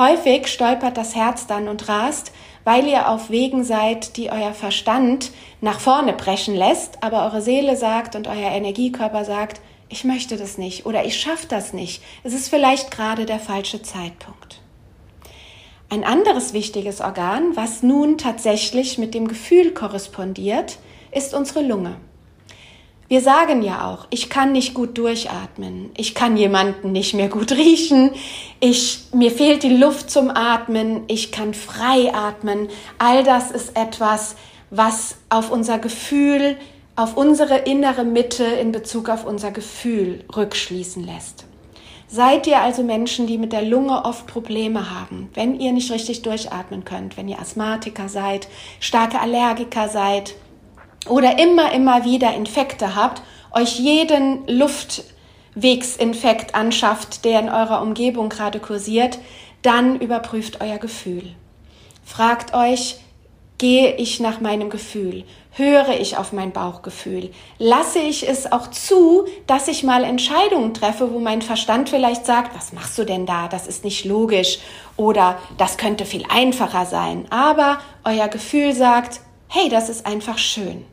Häufig 0.00 0.46
stolpert 0.46 0.96
das 0.96 1.14
Herz 1.14 1.46
dann 1.46 1.68
und 1.68 1.86
rast, 1.86 2.32
weil 2.64 2.88
ihr 2.88 3.10
auf 3.10 3.28
Wegen 3.28 3.64
seid, 3.64 4.16
die 4.16 4.30
euer 4.32 4.54
Verstand 4.54 5.30
nach 5.60 5.78
vorne 5.78 6.14
brechen 6.14 6.54
lässt, 6.54 7.02
aber 7.02 7.26
eure 7.26 7.42
Seele 7.42 7.76
sagt 7.76 8.16
und 8.16 8.26
euer 8.26 8.50
Energiekörper 8.50 9.26
sagt, 9.26 9.60
ich 9.90 10.04
möchte 10.04 10.38
das 10.38 10.56
nicht 10.56 10.86
oder 10.86 11.04
ich 11.04 11.20
schaffe 11.20 11.48
das 11.48 11.74
nicht. 11.74 12.02
Es 12.24 12.32
ist 12.32 12.48
vielleicht 12.48 12.90
gerade 12.90 13.26
der 13.26 13.38
falsche 13.38 13.82
Zeitpunkt. 13.82 14.62
Ein 15.90 16.04
anderes 16.04 16.54
wichtiges 16.54 17.02
Organ, 17.02 17.54
was 17.54 17.82
nun 17.82 18.16
tatsächlich 18.16 18.96
mit 18.96 19.12
dem 19.12 19.28
Gefühl 19.28 19.74
korrespondiert, 19.74 20.78
ist 21.12 21.34
unsere 21.34 21.60
Lunge. 21.60 21.96
Wir 23.10 23.22
sagen 23.22 23.62
ja 23.62 23.90
auch, 23.90 24.06
ich 24.10 24.30
kann 24.30 24.52
nicht 24.52 24.72
gut 24.72 24.96
durchatmen, 24.96 25.90
ich 25.96 26.14
kann 26.14 26.36
jemanden 26.36 26.92
nicht 26.92 27.12
mehr 27.12 27.28
gut 27.28 27.50
riechen, 27.50 28.12
ich, 28.60 29.00
mir 29.12 29.32
fehlt 29.32 29.64
die 29.64 29.76
Luft 29.76 30.12
zum 30.12 30.30
Atmen, 30.30 31.02
ich 31.08 31.32
kann 31.32 31.52
frei 31.52 32.14
atmen. 32.14 32.68
All 32.98 33.24
das 33.24 33.50
ist 33.50 33.76
etwas, 33.76 34.36
was 34.70 35.16
auf 35.28 35.50
unser 35.50 35.80
Gefühl 35.80 36.56
auf 36.94 37.16
unsere 37.16 37.56
innere 37.56 38.04
Mitte 38.04 38.44
in 38.44 38.70
Bezug 38.70 39.08
auf 39.08 39.26
unser 39.26 39.50
Gefühl 39.50 40.22
rückschließen 40.36 41.04
lässt. 41.04 41.46
Seid 42.06 42.46
ihr 42.46 42.60
also 42.60 42.84
Menschen, 42.84 43.26
die 43.26 43.38
mit 43.38 43.52
der 43.52 43.62
Lunge 43.62 44.04
oft 44.04 44.28
Probleme 44.28 44.88
haben, 44.88 45.30
wenn 45.34 45.58
ihr 45.58 45.72
nicht 45.72 45.90
richtig 45.90 46.22
durchatmen 46.22 46.84
könnt, 46.84 47.16
wenn 47.16 47.28
ihr 47.28 47.40
Asthmatiker 47.40 48.08
seid, 48.08 48.46
starke 48.78 49.18
Allergiker 49.18 49.88
seid 49.88 50.36
oder 51.08 51.38
immer, 51.38 51.72
immer 51.72 52.04
wieder 52.04 52.34
Infekte 52.34 52.94
habt, 52.94 53.22
euch 53.52 53.78
jeden 53.78 54.46
Luftwegsinfekt 54.46 56.54
anschafft, 56.54 57.24
der 57.24 57.40
in 57.40 57.48
eurer 57.48 57.80
Umgebung 57.82 58.28
gerade 58.28 58.60
kursiert, 58.60 59.18
dann 59.62 59.98
überprüft 59.98 60.60
euer 60.60 60.78
Gefühl. 60.78 61.34
Fragt 62.04 62.54
euch, 62.54 63.00
gehe 63.58 63.96
ich 63.96 64.20
nach 64.20 64.40
meinem 64.40 64.70
Gefühl? 64.70 65.24
höre 65.52 66.00
ich 66.00 66.16
auf 66.16 66.32
mein 66.32 66.52
Bauchgefühl? 66.52 67.30
Lasse 67.58 67.98
ich 67.98 68.28
es 68.28 68.50
auch 68.50 68.68
zu, 68.68 69.26
dass 69.46 69.68
ich 69.68 69.82
mal 69.82 70.04
Entscheidungen 70.04 70.74
treffe, 70.74 71.12
wo 71.12 71.18
mein 71.18 71.42
Verstand 71.42 71.88
vielleicht 71.88 72.24
sagt, 72.24 72.56
was 72.56 72.72
machst 72.72 72.96
du 72.98 73.04
denn 73.04 73.26
da? 73.26 73.48
Das 73.48 73.66
ist 73.66 73.84
nicht 73.84 74.04
logisch 74.04 74.58
oder 74.96 75.38
das 75.58 75.76
könnte 75.76 76.04
viel 76.04 76.24
einfacher 76.28 76.86
sein. 76.86 77.26
Aber 77.30 77.78
euer 78.04 78.28
Gefühl 78.28 78.72
sagt, 78.72 79.20
hey, 79.52 79.68
das 79.68 79.88
ist 79.88 80.06
einfach 80.06 80.38
schön. 80.38 80.84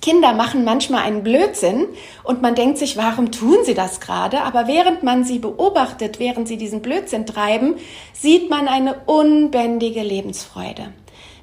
Kinder 0.00 0.32
machen 0.32 0.64
manchmal 0.64 1.04
einen 1.04 1.22
Blödsinn 1.22 1.86
und 2.24 2.42
man 2.42 2.56
denkt 2.56 2.76
sich, 2.76 2.96
warum 2.96 3.30
tun 3.30 3.58
sie 3.64 3.74
das 3.74 4.00
gerade? 4.00 4.42
Aber 4.42 4.66
während 4.66 5.04
man 5.04 5.22
sie 5.22 5.38
beobachtet, 5.38 6.18
während 6.18 6.48
sie 6.48 6.56
diesen 6.56 6.82
Blödsinn 6.82 7.24
treiben, 7.24 7.76
sieht 8.12 8.50
man 8.50 8.66
eine 8.66 8.96
unbändige 9.06 10.02
Lebensfreude. 10.02 10.92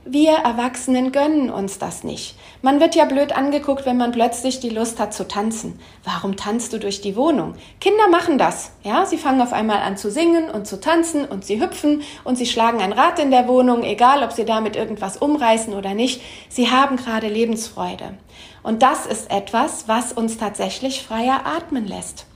Wir 0.06 0.32
Erwachsenen 0.32 1.12
gönnen 1.12 1.50
uns 1.50 1.78
das 1.78 2.06
nicht. 2.06 2.36
Man 2.62 2.80
wird 2.80 2.96
ja 2.96 3.04
blöd 3.04 3.36
angeguckt, 3.36 3.86
wenn 3.86 3.98
man 3.98 4.14
plötzlich 4.14 4.62
die 4.62 4.70
Lust 4.70 4.98
hat 4.98 5.14
zu 5.14 5.28
tanzen. 5.28 5.78
Warum 6.06 6.38
tanzt 6.38 6.72
du 6.72 6.80
durch 6.80 7.02
die 7.02 7.18
Wohnung? 7.18 7.56
Kinder 7.82 8.08
machen 8.10 8.38
das. 8.38 8.72
Ja, 8.82 9.06
sie 9.06 9.18
fangen 9.18 9.42
auf 9.42 9.52
einmal 9.52 9.82
an 9.82 9.98
zu 9.98 10.10
singen 10.10 10.50
und 10.50 10.66
zu 10.66 10.80
tanzen 10.80 11.26
und 11.26 11.44
sie 11.44 11.62
hüpfen 11.62 12.02
und 12.24 12.38
sie 12.38 12.46
schlagen 12.46 12.80
ein 12.80 12.94
Rad 12.94 13.20
in 13.20 13.30
der 13.30 13.50
Wohnung, 13.50 13.84
egal 13.84 14.24
ob 14.24 14.32
sie 14.32 14.46
damit 14.46 14.78
irgendwas 14.78 15.18
umreißen 15.18 15.74
oder 15.74 15.94
nicht. 15.94 16.22
Sie 16.48 16.72
haben 16.72 16.96
gerade 16.96 17.28
Lebensfreude. 17.28 18.18
Und 18.64 18.82
das 18.82 19.06
ist 19.06 19.30
etwas, 19.30 19.88
was 19.88 20.14
uns 20.14 20.38
tatsächlich 20.38 21.04
freier 21.04 21.42
atmen 21.46 21.86
lässt. 21.86 22.29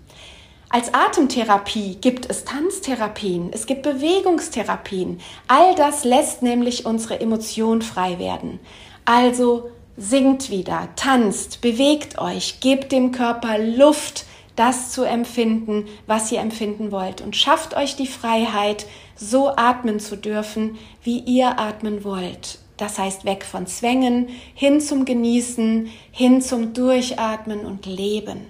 Als 0.76 0.92
Atemtherapie 0.92 1.98
gibt 2.02 2.28
es 2.32 2.46
Tanztherapien, 2.46 3.52
es 3.54 3.68
gibt 3.68 3.84
Bewegungstherapien. 3.84 5.20
All 5.48 5.76
das 5.76 6.04
lässt 6.04 6.42
nämlich 6.42 6.88
unsere 6.88 7.22
Emotion 7.22 7.84
frei 7.84 8.18
werden. 8.18 8.60
Also 9.06 9.70
singt 9.98 10.50
wieder, 10.50 10.90
tanzt, 10.96 11.62
bewegt 11.62 12.18
euch, 12.18 12.60
gebt 12.60 12.92
dem 12.92 13.12
Körper 13.12 13.60
Luft, 13.60 14.26
das 14.56 14.90
zu 14.90 15.04
empfinden, 15.04 15.86
was 16.08 16.32
ihr 16.32 16.40
empfinden 16.40 16.92
wollt 16.92 17.22
und 17.22 17.36
schafft 17.36 17.78
euch 17.78 17.96
die 17.96 18.08
Freiheit, 18.08 18.88
so 19.16 19.50
atmen 19.50 20.00
zu 20.00 20.18
dürfen, 20.18 20.80
wie 21.04 21.20
ihr 21.20 21.60
atmen 21.60 22.04
wollt. 22.04 22.58
Das 22.78 22.98
heißt, 22.98 23.26
weg 23.26 23.46
von 23.46 23.68
Zwängen, 23.68 24.28
hin 24.56 24.82
zum 24.82 25.06
Genießen, 25.06 25.92
hin 26.10 26.42
zum 26.42 26.74
Durchatmen 26.74 27.60
und 27.60 27.86
Leben. 27.86 28.48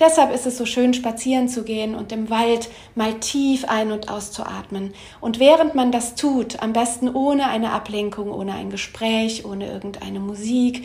Deshalb 0.00 0.34
ist 0.34 0.44
es 0.44 0.58
so 0.58 0.66
schön, 0.66 0.92
spazieren 0.92 1.48
zu 1.48 1.62
gehen 1.62 1.94
und 1.94 2.10
im 2.10 2.28
Wald 2.28 2.68
mal 2.96 3.14
tief 3.20 3.64
ein- 3.68 3.92
und 3.92 4.10
auszuatmen. 4.10 4.92
Und 5.20 5.38
während 5.38 5.76
man 5.76 5.92
das 5.92 6.16
tut, 6.16 6.60
am 6.60 6.72
besten 6.72 7.08
ohne 7.08 7.46
eine 7.46 7.70
Ablenkung, 7.70 8.32
ohne 8.32 8.54
ein 8.54 8.70
Gespräch, 8.70 9.44
ohne 9.44 9.68
irgendeine 9.68 10.18
Musik, 10.18 10.84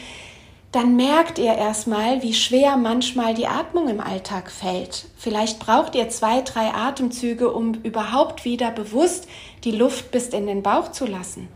dann 0.72 0.96
merkt 0.96 1.40
ihr 1.40 1.56
erstmal, 1.56 2.22
wie 2.22 2.36
schwer 2.36 2.78
manchmal 2.78 3.34
die 3.34 3.48
Atmung 3.48 3.90
im 3.90 4.00
Alltag 4.00 4.52
fällt. 4.52 5.08
Vielleicht 5.18 5.58
braucht 5.58 5.96
ihr 5.96 6.10
zwei, 6.10 6.42
drei 6.42 6.72
Atemzüge, 6.72 7.52
um 7.52 7.74
überhaupt 7.74 8.46
wieder 8.46 8.70
bewusst 8.70 9.28
die 9.64 9.72
Luft 9.72 10.12
bis 10.12 10.28
in 10.28 10.46
den 10.46 10.62
Bauch 10.62 10.92
zu 10.92 11.08
lassen. 11.08 11.48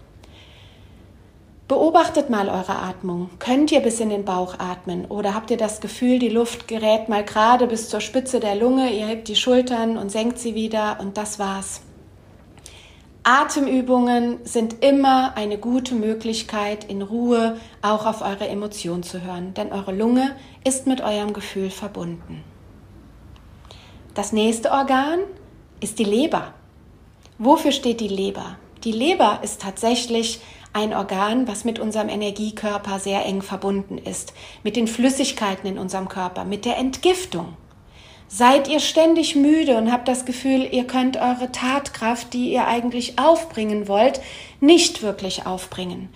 Beobachtet 1.73 2.29
mal 2.29 2.49
eure 2.49 2.75
Atmung. 2.75 3.31
Könnt 3.39 3.71
ihr 3.71 3.79
bis 3.79 3.99
in 3.99 4.11
den 4.11 4.25
Bauch 4.25 4.59
atmen 4.59 5.05
oder 5.05 5.33
habt 5.33 5.49
ihr 5.49 5.57
das 5.57 5.81
Gefühl, 5.81 6.19
die 6.19 6.29
Luft 6.29 6.67
gerät 6.67 7.09
mal 7.09 7.23
gerade 7.23 7.65
bis 7.65 7.89
zur 7.89 7.99
Spitze 7.99 8.39
der 8.39 8.53
Lunge, 8.53 8.93
ihr 8.93 9.07
hebt 9.07 9.27
die 9.27 9.35
Schultern 9.35 9.97
und 9.97 10.11
senkt 10.11 10.37
sie 10.37 10.53
wieder 10.53 10.97
und 10.99 11.17
das 11.17 11.39
war's. 11.39 11.81
Atemübungen 13.23 14.37
sind 14.43 14.83
immer 14.83 15.35
eine 15.35 15.57
gute 15.57 15.95
Möglichkeit, 15.95 16.83
in 16.83 17.01
Ruhe 17.01 17.57
auch 17.81 18.05
auf 18.05 18.21
eure 18.21 18.47
Emotionen 18.47 19.01
zu 19.01 19.23
hören, 19.23 19.55
denn 19.55 19.71
eure 19.71 19.95
Lunge 19.95 20.35
ist 20.63 20.85
mit 20.85 21.01
eurem 21.01 21.33
Gefühl 21.33 21.71
verbunden. 21.71 22.43
Das 24.13 24.31
nächste 24.31 24.69
Organ 24.69 25.21
ist 25.79 25.97
die 25.97 26.03
Leber. 26.03 26.53
Wofür 27.39 27.71
steht 27.71 27.99
die 27.99 28.07
Leber? 28.07 28.57
Die 28.83 28.91
Leber 28.91 29.39
ist 29.41 29.59
tatsächlich 29.59 30.39
ein 30.73 30.93
Organ, 30.93 31.47
was 31.47 31.63
mit 31.63 31.79
unserem 31.79 32.09
Energiekörper 32.09 32.99
sehr 32.99 33.25
eng 33.25 33.41
verbunden 33.41 33.97
ist, 33.97 34.33
mit 34.63 34.75
den 34.75 34.87
Flüssigkeiten 34.87 35.69
in 35.69 35.77
unserem 35.77 36.09
Körper, 36.09 36.43
mit 36.43 36.65
der 36.65 36.77
Entgiftung. 36.77 37.53
Seid 38.27 38.67
ihr 38.67 38.79
ständig 38.79 39.35
müde 39.35 39.77
und 39.77 39.91
habt 39.91 40.07
das 40.07 40.25
Gefühl, 40.25 40.67
ihr 40.71 40.85
könnt 40.85 41.17
eure 41.17 41.51
Tatkraft, 41.51 42.33
die 42.33 42.51
ihr 42.51 42.65
eigentlich 42.65 43.19
aufbringen 43.19 43.87
wollt, 43.87 44.21
nicht 44.59 45.03
wirklich 45.03 45.45
aufbringen. 45.45 46.09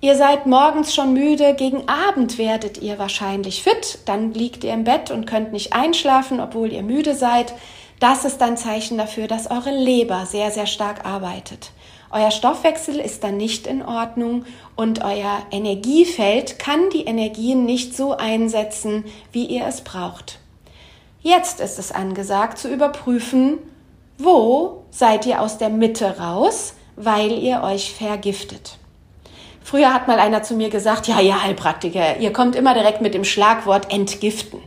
Ihr 0.00 0.14
seid 0.16 0.46
morgens 0.46 0.94
schon 0.94 1.14
müde, 1.14 1.54
gegen 1.54 1.88
Abend 1.88 2.38
werdet 2.38 2.80
ihr 2.80 2.98
wahrscheinlich 2.98 3.62
fit, 3.62 3.98
dann 4.04 4.34
liegt 4.34 4.62
ihr 4.62 4.72
im 4.72 4.84
Bett 4.84 5.10
und 5.10 5.26
könnt 5.26 5.52
nicht 5.52 5.72
einschlafen, 5.72 6.40
obwohl 6.40 6.72
ihr 6.72 6.82
müde 6.82 7.14
seid. 7.14 7.54
Das 7.98 8.24
ist 8.24 8.42
ein 8.42 8.56
Zeichen 8.56 8.98
dafür, 8.98 9.26
dass 9.26 9.50
eure 9.50 9.70
Leber 9.70 10.26
sehr, 10.26 10.50
sehr 10.50 10.66
stark 10.66 11.04
arbeitet. 11.06 11.72
Euer 12.14 12.30
Stoffwechsel 12.30 13.00
ist 13.00 13.24
dann 13.24 13.36
nicht 13.36 13.66
in 13.66 13.84
Ordnung 13.84 14.44
und 14.76 15.02
euer 15.02 15.42
Energiefeld 15.50 16.60
kann 16.60 16.88
die 16.90 17.06
Energien 17.06 17.64
nicht 17.64 17.96
so 17.96 18.16
einsetzen, 18.16 19.04
wie 19.32 19.46
ihr 19.46 19.66
es 19.66 19.80
braucht. 19.80 20.38
Jetzt 21.22 21.58
ist 21.58 21.76
es 21.80 21.90
angesagt 21.90 22.58
zu 22.58 22.72
überprüfen, 22.72 23.58
wo 24.16 24.84
seid 24.92 25.26
ihr 25.26 25.40
aus 25.40 25.58
der 25.58 25.70
Mitte 25.70 26.20
raus, 26.20 26.74
weil 26.94 27.32
ihr 27.32 27.64
euch 27.64 27.92
vergiftet. 27.92 28.78
Früher 29.60 29.92
hat 29.92 30.06
mal 30.06 30.20
einer 30.20 30.44
zu 30.44 30.54
mir 30.54 30.70
gesagt, 30.70 31.08
ja, 31.08 31.18
ihr 31.20 31.42
Heilpraktiker, 31.42 32.18
ihr 32.18 32.32
kommt 32.32 32.54
immer 32.54 32.74
direkt 32.74 33.00
mit 33.00 33.14
dem 33.14 33.24
Schlagwort 33.24 33.92
entgiften. 33.92 34.60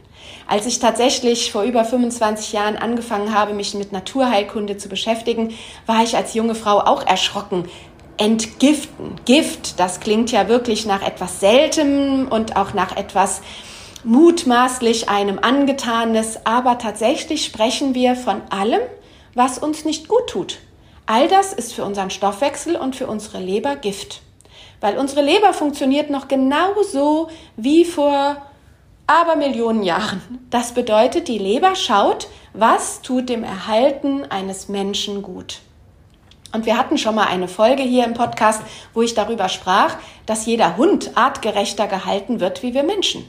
Als 0.48 0.66
ich 0.66 0.80
tatsächlich 0.80 1.52
vor 1.52 1.64
über 1.64 1.84
25 1.84 2.54
Jahren 2.54 2.78
angefangen 2.78 3.34
habe, 3.34 3.54
mich 3.54 3.74
mit 3.74 3.92
Naturheilkunde 3.92 4.78
zu 4.78 4.88
beschäftigen, 4.88 5.54
war 5.86 6.04
ich 6.04 6.16
als 6.16 6.34
junge 6.34 6.56
Frau 6.56 6.80
auch 6.80 7.06
erschrocken. 7.06 7.66
Entgiften, 8.16 9.16
Gift, 9.26 9.78
das 9.80 10.00
klingt 10.00 10.32
ja 10.32 10.48
wirklich 10.48 10.86
nach 10.86 11.06
etwas 11.06 11.42
Seltenem 11.42 12.30
und 12.30 12.56
auch 12.56 12.74
nach 12.74 12.96
etwas 12.96 13.42
mutmaßlich 14.06 15.10
einem 15.10 15.38
angetanes, 15.38 16.46
aber 16.46 16.78
tatsächlich 16.78 17.44
sprechen 17.44 17.94
wir 17.94 18.16
von 18.16 18.42
allem, 18.50 18.82
was 19.36 19.60
uns 19.60 19.84
nicht 19.84 20.08
gut 20.08 20.28
tut. 20.28 20.60
All 21.06 21.28
das 21.28 21.52
ist 21.52 21.74
für 21.74 21.84
unseren 21.84 22.10
Stoffwechsel 22.10 22.78
und 22.78 22.96
für 22.96 23.08
unsere 23.08 23.40
Leber 23.40 23.76
Gift. 23.76 24.22
Weil 24.80 24.98
unsere 24.98 25.22
Leber 25.22 25.54
funktioniert 25.54 26.10
noch 26.10 26.28
genauso 26.28 27.30
wie 27.58 27.84
vor 27.84 28.38
aber 29.08 29.38
Millionen 29.38 29.84
Jahren. 29.84 30.22
Das 30.50 30.74
bedeutet, 30.74 31.30
die 31.30 31.38
Leber 31.38 31.76
schaut, 31.76 32.28
was 32.54 33.02
tut 33.02 33.30
dem 33.30 33.44
Erhalten 33.44 34.26
eines 34.30 34.68
Menschen 34.68 35.22
gut. 35.22 35.62
Und 36.54 36.66
wir 36.66 36.78
hatten 36.78 36.98
schon 36.98 37.16
mal 37.16 37.28
eine 37.28 37.48
Folge 37.48 37.84
hier 37.84 38.06
im 38.06 38.14
Podcast, 38.14 38.62
wo 38.94 39.02
ich 39.02 39.14
darüber 39.14 39.50
sprach, 39.50 39.96
dass 40.26 40.46
jeder 40.46 40.78
Hund 40.78 41.12
artgerechter 41.16 41.88
gehalten 41.88 42.40
wird 42.40 42.64
wie 42.64 42.74
wir 42.74 42.84
Menschen. 42.84 43.26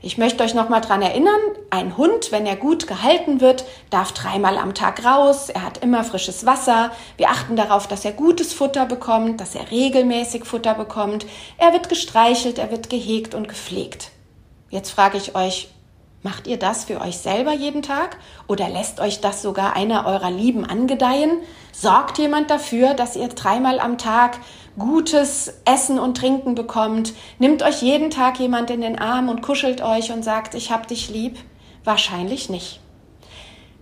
Ich 0.00 0.16
möchte 0.16 0.44
euch 0.44 0.54
noch 0.54 0.68
mal 0.68 0.80
dran 0.80 1.02
erinnern, 1.02 1.40
ein 1.70 1.96
Hund, 1.96 2.30
wenn 2.30 2.46
er 2.46 2.54
gut 2.54 2.86
gehalten 2.86 3.40
wird, 3.40 3.64
darf 3.90 4.12
dreimal 4.12 4.56
am 4.56 4.72
Tag 4.72 5.04
raus, 5.04 5.48
er 5.48 5.64
hat 5.64 5.78
immer 5.78 6.04
frisches 6.04 6.46
Wasser, 6.46 6.92
wir 7.16 7.30
achten 7.30 7.56
darauf, 7.56 7.88
dass 7.88 8.04
er 8.04 8.12
gutes 8.12 8.52
Futter 8.52 8.86
bekommt, 8.86 9.40
dass 9.40 9.56
er 9.56 9.72
regelmäßig 9.72 10.44
Futter 10.44 10.74
bekommt, 10.74 11.26
er 11.56 11.72
wird 11.72 11.88
gestreichelt, 11.88 12.58
er 12.58 12.70
wird 12.70 12.90
gehegt 12.90 13.34
und 13.34 13.48
gepflegt. 13.48 14.12
Jetzt 14.70 14.90
frage 14.90 15.16
ich 15.16 15.34
euch, 15.34 15.68
macht 16.22 16.46
ihr 16.46 16.58
das 16.58 16.84
für 16.84 17.00
euch 17.00 17.18
selber 17.18 17.52
jeden 17.52 17.82
Tag 17.82 18.18
oder 18.48 18.68
lässt 18.68 19.00
euch 19.00 19.20
das 19.20 19.40
sogar 19.40 19.76
einer 19.76 20.06
eurer 20.06 20.30
Lieben 20.30 20.64
angedeihen? 20.64 21.38
Sorgt 21.72 22.18
jemand 22.18 22.50
dafür, 22.50 22.94
dass 22.94 23.16
ihr 23.16 23.28
dreimal 23.28 23.80
am 23.80 23.96
Tag 23.96 24.38
gutes 24.78 25.54
Essen 25.64 25.98
und 25.98 26.16
Trinken 26.16 26.54
bekommt? 26.54 27.14
Nimmt 27.38 27.62
euch 27.62 27.82
jeden 27.82 28.10
Tag 28.10 28.38
jemand 28.38 28.70
in 28.70 28.82
den 28.82 28.98
Arm 28.98 29.28
und 29.28 29.40
kuschelt 29.40 29.80
euch 29.80 30.12
und 30.12 30.22
sagt, 30.22 30.54
ich 30.54 30.70
hab 30.70 30.86
dich 30.86 31.08
lieb? 31.08 31.38
Wahrscheinlich 31.84 32.50
nicht 32.50 32.80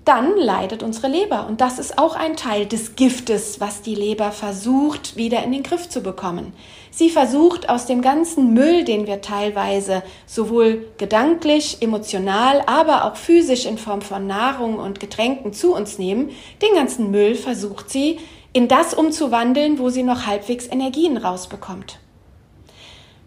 dann 0.07 0.37
leidet 0.37 0.83
unsere 0.83 1.09
Leber. 1.09 1.47
Und 1.47 1.61
das 1.61 1.79
ist 1.79 1.99
auch 1.99 2.17
ein 2.17 2.37
Teil 2.37 2.65
des 2.65 2.97
Giftes, 2.97 3.61
was 3.61 3.83
die 3.83 3.95
Leber 3.95 4.33
versucht, 4.33 5.17
wieder 5.17 5.43
in 5.43 5.53
den 5.53 5.63
Griff 5.63 5.89
zu 5.89 6.01
bekommen. 6.01 6.53
Sie 6.91 7.11
versucht 7.11 7.69
aus 7.69 7.87
dem 7.87 8.01
ganzen 8.01 8.55
Müll, 8.55 8.85
den 8.85 9.07
wir 9.07 9.21
teilweise 9.21 10.03
sowohl 10.25 10.87
gedanklich, 10.97 11.83
emotional, 11.83 12.63
aber 12.67 13.05
auch 13.05 13.17
physisch 13.17 13.67
in 13.67 13.77
Form 13.77 14.01
von 14.01 14.27
Nahrung 14.27 14.79
und 14.79 15.01
Getränken 15.01 15.53
zu 15.53 15.75
uns 15.75 15.99
nehmen, 15.99 16.31
den 16.63 16.75
ganzen 16.75 17.11
Müll 17.11 17.35
versucht 17.35 17.91
sie 17.91 18.19
in 18.53 18.69
das 18.69 18.95
umzuwandeln, 18.95 19.79
wo 19.79 19.91
sie 19.91 20.05
noch 20.05 20.25
halbwegs 20.25 20.67
Energien 20.67 21.19
rausbekommt. 21.19 21.99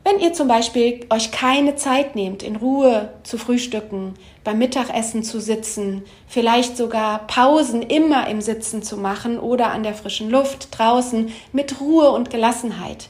Wenn 0.09 0.21
ihr 0.21 0.33
zum 0.33 0.47
Beispiel 0.47 1.05
euch 1.11 1.31
keine 1.31 1.75
Zeit 1.75 2.15
nehmt, 2.15 2.41
in 2.41 2.55
Ruhe 2.55 3.13
zu 3.21 3.37
frühstücken, 3.37 4.15
beim 4.43 4.57
Mittagessen 4.57 5.23
zu 5.23 5.39
sitzen, 5.39 6.03
vielleicht 6.27 6.77
sogar 6.77 7.27
Pausen 7.27 7.83
immer 7.83 8.27
im 8.27 8.41
Sitzen 8.41 8.81
zu 8.81 8.97
machen 8.97 9.37
oder 9.37 9.67
an 9.67 9.83
der 9.83 9.93
frischen 9.93 10.31
Luft 10.31 10.69
draußen 10.71 11.31
mit 11.51 11.79
Ruhe 11.79 12.09
und 12.09 12.31
Gelassenheit. 12.31 13.09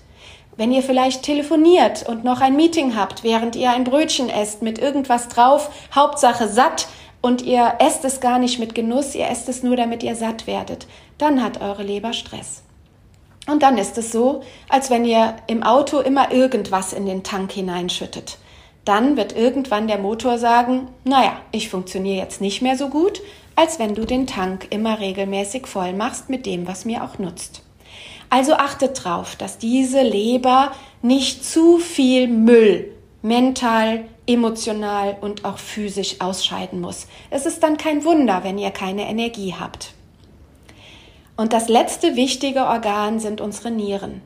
Wenn 0.58 0.74
ihr 0.74 0.84
vielleicht 0.84 1.24
telefoniert 1.24 2.06
und 2.10 2.26
noch 2.26 2.42
ein 2.42 2.58
Meeting 2.58 2.98
habt, 2.98 3.24
während 3.24 3.56
ihr 3.56 3.70
ein 3.72 3.86
Brötchen 3.86 4.30
esst 4.30 4.62
mit 4.62 4.78
irgendwas 4.78 5.30
drauf, 5.30 5.72
Hauptsache 5.96 6.50
satt 6.50 6.90
und 7.22 7.44
ihr 7.44 7.76
esst 7.80 8.04
es 8.04 8.20
gar 8.20 8.40
nicht 8.40 8.60
mit 8.60 8.76
Genuss, 8.76 9.16
ihr 9.16 9.30
esst 9.30 9.48
es 9.48 9.64
nur, 9.64 9.78
damit 9.78 10.04
ihr 10.04 10.16
satt 10.16 10.48
werdet, 10.48 10.86
dann 11.18 11.42
hat 11.42 11.62
eure 11.62 11.84
Leber 11.84 12.12
Stress. 12.12 12.64
Und 13.50 13.64
dann 13.64 13.78
ist 13.78 13.98
es 13.98 14.12
so, 14.12 14.42
als 14.68 14.90
wenn 14.90 15.06
ihr 15.06 15.36
im 15.48 15.64
Auto 15.64 16.00
immer 16.00 16.32
irgendwas 16.32 16.94
in 16.94 17.06
den 17.06 17.24
Tank 17.24 17.52
hineinschüttet. 17.52 18.38
Dann 18.86 19.18
wird 19.18 19.36
irgendwann 19.36 19.88
der 19.88 19.98
Motor 19.98 20.38
sagen, 20.38 20.88
naja, 21.04 21.34
ich 21.52 21.70
funktioniere 21.70 22.18
jetzt 22.18 22.42
nicht 22.42 22.62
mehr 22.62 22.78
so 22.78 22.90
gut, 22.90 23.22
als 23.56 23.80
wenn 23.80 23.96
du 23.96 24.06
den 24.06 24.28
Tank 24.28 24.68
immer 24.70 25.00
regelmäßig 25.00 25.68
voll 25.68 25.94
machst 25.94 26.30
mit 26.30 26.46
dem, 26.46 26.68
was 26.68 26.86
mir 26.86 27.04
auch 27.04 27.18
nutzt. 27.18 27.64
Also 28.30 28.54
achtet 28.54 29.04
drauf, 29.04 29.36
dass 29.36 29.58
diese 29.58 30.02
Leber 30.02 30.72
nicht 31.02 31.44
zu 31.44 31.80
viel 31.80 32.28
Müll 32.28 32.94
mental, 33.22 34.06
emotional 34.28 35.18
und 35.20 35.44
auch 35.44 35.58
physisch 35.58 36.22
ausscheiden 36.22 36.80
muss. 36.80 37.08
Es 37.32 37.46
ist 37.46 37.64
dann 37.64 37.78
kein 37.78 38.06
Wunder, 38.06 38.44
wenn 38.44 38.58
ihr 38.58 38.72
keine 38.72 39.10
Energie 39.10 39.56
habt. 39.60 39.94
Und 41.40 41.54
das 41.54 41.70
letzte 41.70 42.18
wichtige 42.18 42.66
Organ 42.66 43.22
sind 43.22 43.40
unsere 43.40 43.72
Nieren. 43.72 44.20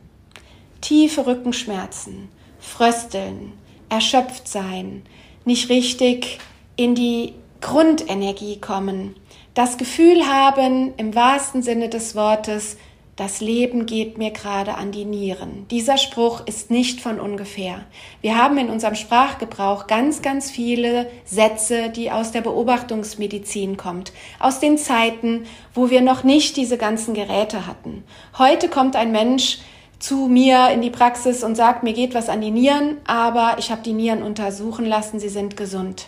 Tiefe 0.81 1.27
Rückenschmerzen, 1.27 2.27
Frösteln, 2.59 3.53
erschöpft 3.87 4.47
sein, 4.47 5.03
nicht 5.45 5.69
richtig 5.69 6.39
in 6.75 6.95
die 6.95 7.35
Grundenergie 7.61 8.59
kommen, 8.59 9.15
das 9.53 9.77
Gefühl 9.77 10.25
haben, 10.25 10.95
im 10.97 11.13
wahrsten 11.13 11.61
Sinne 11.61 11.87
des 11.87 12.15
Wortes, 12.15 12.77
das 13.15 13.41
Leben 13.41 13.85
geht 13.85 14.17
mir 14.17 14.31
gerade 14.31 14.73
an 14.73 14.91
die 14.91 15.05
Nieren. 15.05 15.67
Dieser 15.69 15.97
Spruch 15.97 16.47
ist 16.47 16.71
nicht 16.71 16.99
von 16.99 17.19
ungefähr. 17.19 17.85
Wir 18.21 18.37
haben 18.37 18.57
in 18.57 18.69
unserem 18.69 18.95
Sprachgebrauch 18.95 19.85
ganz, 19.85 20.23
ganz 20.23 20.49
viele 20.49 21.07
Sätze, 21.23 21.89
die 21.89 22.09
aus 22.09 22.31
der 22.31 22.41
Beobachtungsmedizin 22.41 23.77
kommt, 23.77 24.13
aus 24.39 24.59
den 24.59 24.79
Zeiten, 24.79 25.45
wo 25.75 25.91
wir 25.91 26.01
noch 26.01 26.23
nicht 26.23 26.57
diese 26.57 26.77
ganzen 26.77 27.13
Geräte 27.13 27.67
hatten. 27.67 28.03
Heute 28.39 28.67
kommt 28.67 28.95
ein 28.95 29.11
Mensch 29.11 29.59
zu 29.99 30.27
mir 30.27 30.69
in 30.71 30.81
die 30.81 30.89
Praxis 30.89 31.43
und 31.43 31.55
sagt, 31.55 31.83
mir 31.83 31.93
geht 31.93 32.15
was 32.15 32.29
an 32.29 32.41
die 32.41 32.51
Nieren, 32.51 32.97
aber 33.05 33.57
ich 33.59 33.69
habe 33.69 33.83
die 33.83 33.93
Nieren 33.93 34.23
untersuchen 34.23 34.85
lassen, 34.85 35.19
sie 35.19 35.29
sind 35.29 35.55
gesund 35.55 36.07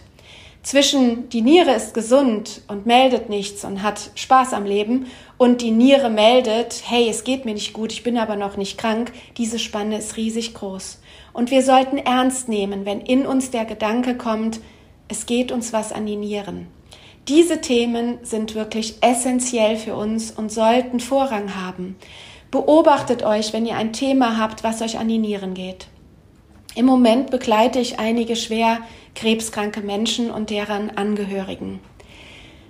zwischen 0.66 1.30
die 1.30 1.42
Niere 1.42 1.76
ist 1.76 1.94
gesund 1.94 2.62
und 2.68 2.88
meldet 2.88 3.30
nichts 3.30 3.64
und 3.64 3.84
hat 3.84 4.10
Spaß 4.16 4.54
am 4.54 4.66
Leben 4.66 5.06
und 5.38 5.62
die 5.62 5.72
Niere 5.72 6.10
meldet, 6.10 6.84
hey, 6.86 7.10
es 7.10 7.24
geht 7.24 7.46
mir 7.46 7.54
nicht 7.54 7.74
gut, 7.74 7.92
ich 7.92 8.04
bin 8.04 8.18
aber 8.18 8.36
noch 8.36 8.58
nicht 8.58 8.78
krank, 8.78 9.12
diese 9.38 9.60
Spanne 9.60 9.98
ist 9.98 10.18
riesig 10.18 10.54
groß. 10.54 11.00
Und 11.34 11.52
wir 11.52 11.64
sollten 11.64 11.98
ernst 11.98 12.48
nehmen, 12.48 12.86
wenn 12.86 13.02
in 13.02 13.26
uns 13.26 13.52
der 13.52 13.66
Gedanke 13.66 14.16
kommt, 14.16 14.62
es 15.08 15.26
geht 15.26 15.52
uns 15.52 15.74
was 15.74 15.92
an 15.92 16.06
die 16.06 16.16
Nieren. 16.16 16.68
Diese 17.28 17.60
Themen 17.60 18.20
sind 18.22 18.56
wirklich 18.56 18.98
essentiell 19.02 19.78
für 19.78 19.96
uns 19.96 20.32
und 20.32 20.52
sollten 20.52 21.00
Vorrang 21.00 21.56
haben. 21.56 21.96
Beobachtet 22.52 23.24
euch, 23.24 23.52
wenn 23.52 23.66
ihr 23.66 23.76
ein 23.76 23.94
Thema 23.94 24.38
habt, 24.38 24.64
was 24.64 24.82
euch 24.82 25.00
an 25.00 25.08
die 25.08 25.18
Nieren 25.18 25.56
geht. 25.56 25.88
Im 26.76 26.86
Moment 26.86 27.32
begleite 27.32 27.80
ich 27.80 28.00
einige 28.00 28.36
schwer 28.36 28.80
krebskranke 29.16 29.82
Menschen 29.82 30.30
und 30.30 30.50
deren 30.50 30.96
Angehörigen. 30.96 31.80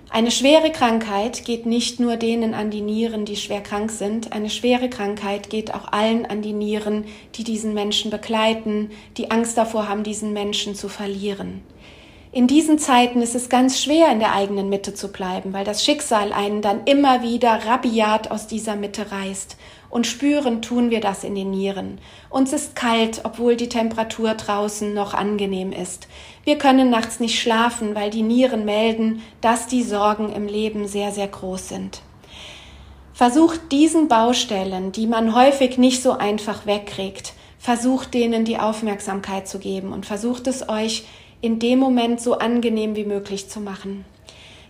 Eine 0.08 0.30
schwere 0.30 0.70
Krankheit 0.70 1.44
geht 1.44 1.66
nicht 1.66 2.00
nur 2.00 2.16
denen 2.16 2.54
an 2.54 2.70
die 2.70 2.80
Nieren, 2.80 3.24
die 3.24 3.36
schwer 3.36 3.60
krank 3.60 3.90
sind. 3.90 4.32
Eine 4.32 4.50
schwere 4.50 4.88
Krankheit 4.88 5.50
geht 5.50 5.74
auch 5.74 5.92
allen 5.92 6.24
an 6.24 6.42
die 6.42 6.52
Nieren, 6.52 7.04
die 7.34 7.44
diesen 7.44 7.74
Menschen 7.74 8.10
begleiten, 8.10 8.90
die 9.16 9.30
Angst 9.30 9.58
davor 9.58 9.88
haben, 9.88 10.04
diesen 10.04 10.32
Menschen 10.32 10.74
zu 10.74 10.88
verlieren. 10.88 11.62
In 12.32 12.46
diesen 12.46 12.78
Zeiten 12.78 13.22
ist 13.22 13.34
es 13.34 13.48
ganz 13.48 13.82
schwer, 13.82 14.10
in 14.12 14.18
der 14.18 14.34
eigenen 14.34 14.68
Mitte 14.68 14.94
zu 14.94 15.08
bleiben, 15.08 15.52
weil 15.52 15.64
das 15.64 15.84
Schicksal 15.84 16.32
einen 16.32 16.62
dann 16.62 16.84
immer 16.84 17.22
wieder 17.22 17.66
rabiat 17.66 18.30
aus 18.30 18.46
dieser 18.46 18.76
Mitte 18.76 19.10
reißt 19.10 19.56
und 19.90 20.06
spüren 20.06 20.62
tun 20.62 20.90
wir 20.90 21.00
das 21.00 21.24
in 21.24 21.34
den 21.34 21.50
Nieren. 21.50 21.98
Uns 22.30 22.52
ist 22.52 22.76
kalt, 22.76 23.20
obwohl 23.24 23.56
die 23.56 23.68
Temperatur 23.68 24.34
draußen 24.34 24.92
noch 24.94 25.14
angenehm 25.14 25.72
ist. 25.72 26.08
Wir 26.44 26.58
können 26.58 26.90
nachts 26.90 27.20
nicht 27.20 27.40
schlafen, 27.40 27.94
weil 27.94 28.10
die 28.10 28.22
Nieren 28.22 28.64
melden, 28.64 29.22
dass 29.40 29.66
die 29.66 29.82
Sorgen 29.82 30.32
im 30.32 30.46
Leben 30.46 30.86
sehr, 30.86 31.12
sehr 31.12 31.28
groß 31.28 31.68
sind. 31.68 32.02
Versucht 33.12 33.72
diesen 33.72 34.08
Baustellen, 34.08 34.92
die 34.92 35.06
man 35.06 35.34
häufig 35.34 35.78
nicht 35.78 36.02
so 36.02 36.12
einfach 36.12 36.66
wegkriegt, 36.66 37.32
versucht 37.58 38.14
denen 38.14 38.44
die 38.44 38.58
Aufmerksamkeit 38.58 39.48
zu 39.48 39.58
geben 39.58 39.92
und 39.92 40.06
versucht 40.06 40.46
es 40.46 40.68
euch 40.68 41.04
in 41.40 41.58
dem 41.58 41.78
Moment 41.78 42.20
so 42.20 42.38
angenehm 42.38 42.96
wie 42.96 43.04
möglich 43.04 43.48
zu 43.48 43.60
machen. 43.60 44.04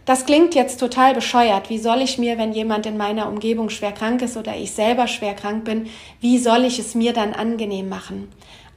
Das 0.07 0.25
klingt 0.25 0.55
jetzt 0.55 0.79
total 0.79 1.15
bescheuert. 1.15 1.69
Wie 1.69 1.79
soll 1.79 2.01
ich 2.01 2.17
mir, 2.17 2.39
wenn 2.39 2.53
jemand 2.53 2.87
in 2.87 2.97
meiner 2.97 3.29
Umgebung 3.29 3.71
schwer 3.71 3.91
krank 3.91 4.23
ist 4.23 4.37
oder 4.37 4.57
ich 4.57 4.71
selber 4.71 5.09
schwer 5.09 5.35
krank 5.35 5.65
bin, 5.65 5.89
wie 6.21 6.39
soll 6.39 6.65
ich 6.65 6.79
es 6.79 6.95
mir 6.95 7.13
dann 7.13 7.33
angenehm 7.33 7.89
machen? 7.89 8.29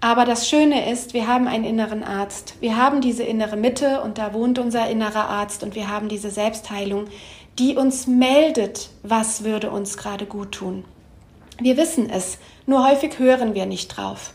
Aber 0.02 0.26
das 0.26 0.50
Schöne 0.50 0.90
ist, 0.92 1.14
wir 1.14 1.28
haben 1.28 1.48
einen 1.48 1.66
inneren 1.66 2.04
Arzt. 2.04 2.56
Wir 2.62 2.78
haben 2.78 3.00
diese 3.00 3.22
innere 3.22 3.58
Mitte 3.58 4.02
und 4.02 4.18
da 4.18 4.34
wohnt 4.34 4.58
unser 4.58 4.90
innerer 4.90 5.30
Arzt 5.30 5.62
und 5.62 5.76
wir 5.76 5.88
haben 5.88 6.10
diese 6.10 6.32
Selbstheilung, 6.32 7.06
die 7.60 7.76
uns 7.76 8.08
meldet, 8.08 8.90
was 9.04 9.44
würde 9.44 9.70
uns 9.70 9.98
gerade 9.98 10.26
gut 10.26 10.54
tun. 10.54 10.84
Wir 11.60 11.78
wissen 11.78 12.10
es, 12.10 12.40
nur 12.66 12.90
häufig 12.90 13.20
hören 13.20 13.54
wir 13.54 13.68
nicht 13.68 13.90
drauf. 13.90 14.34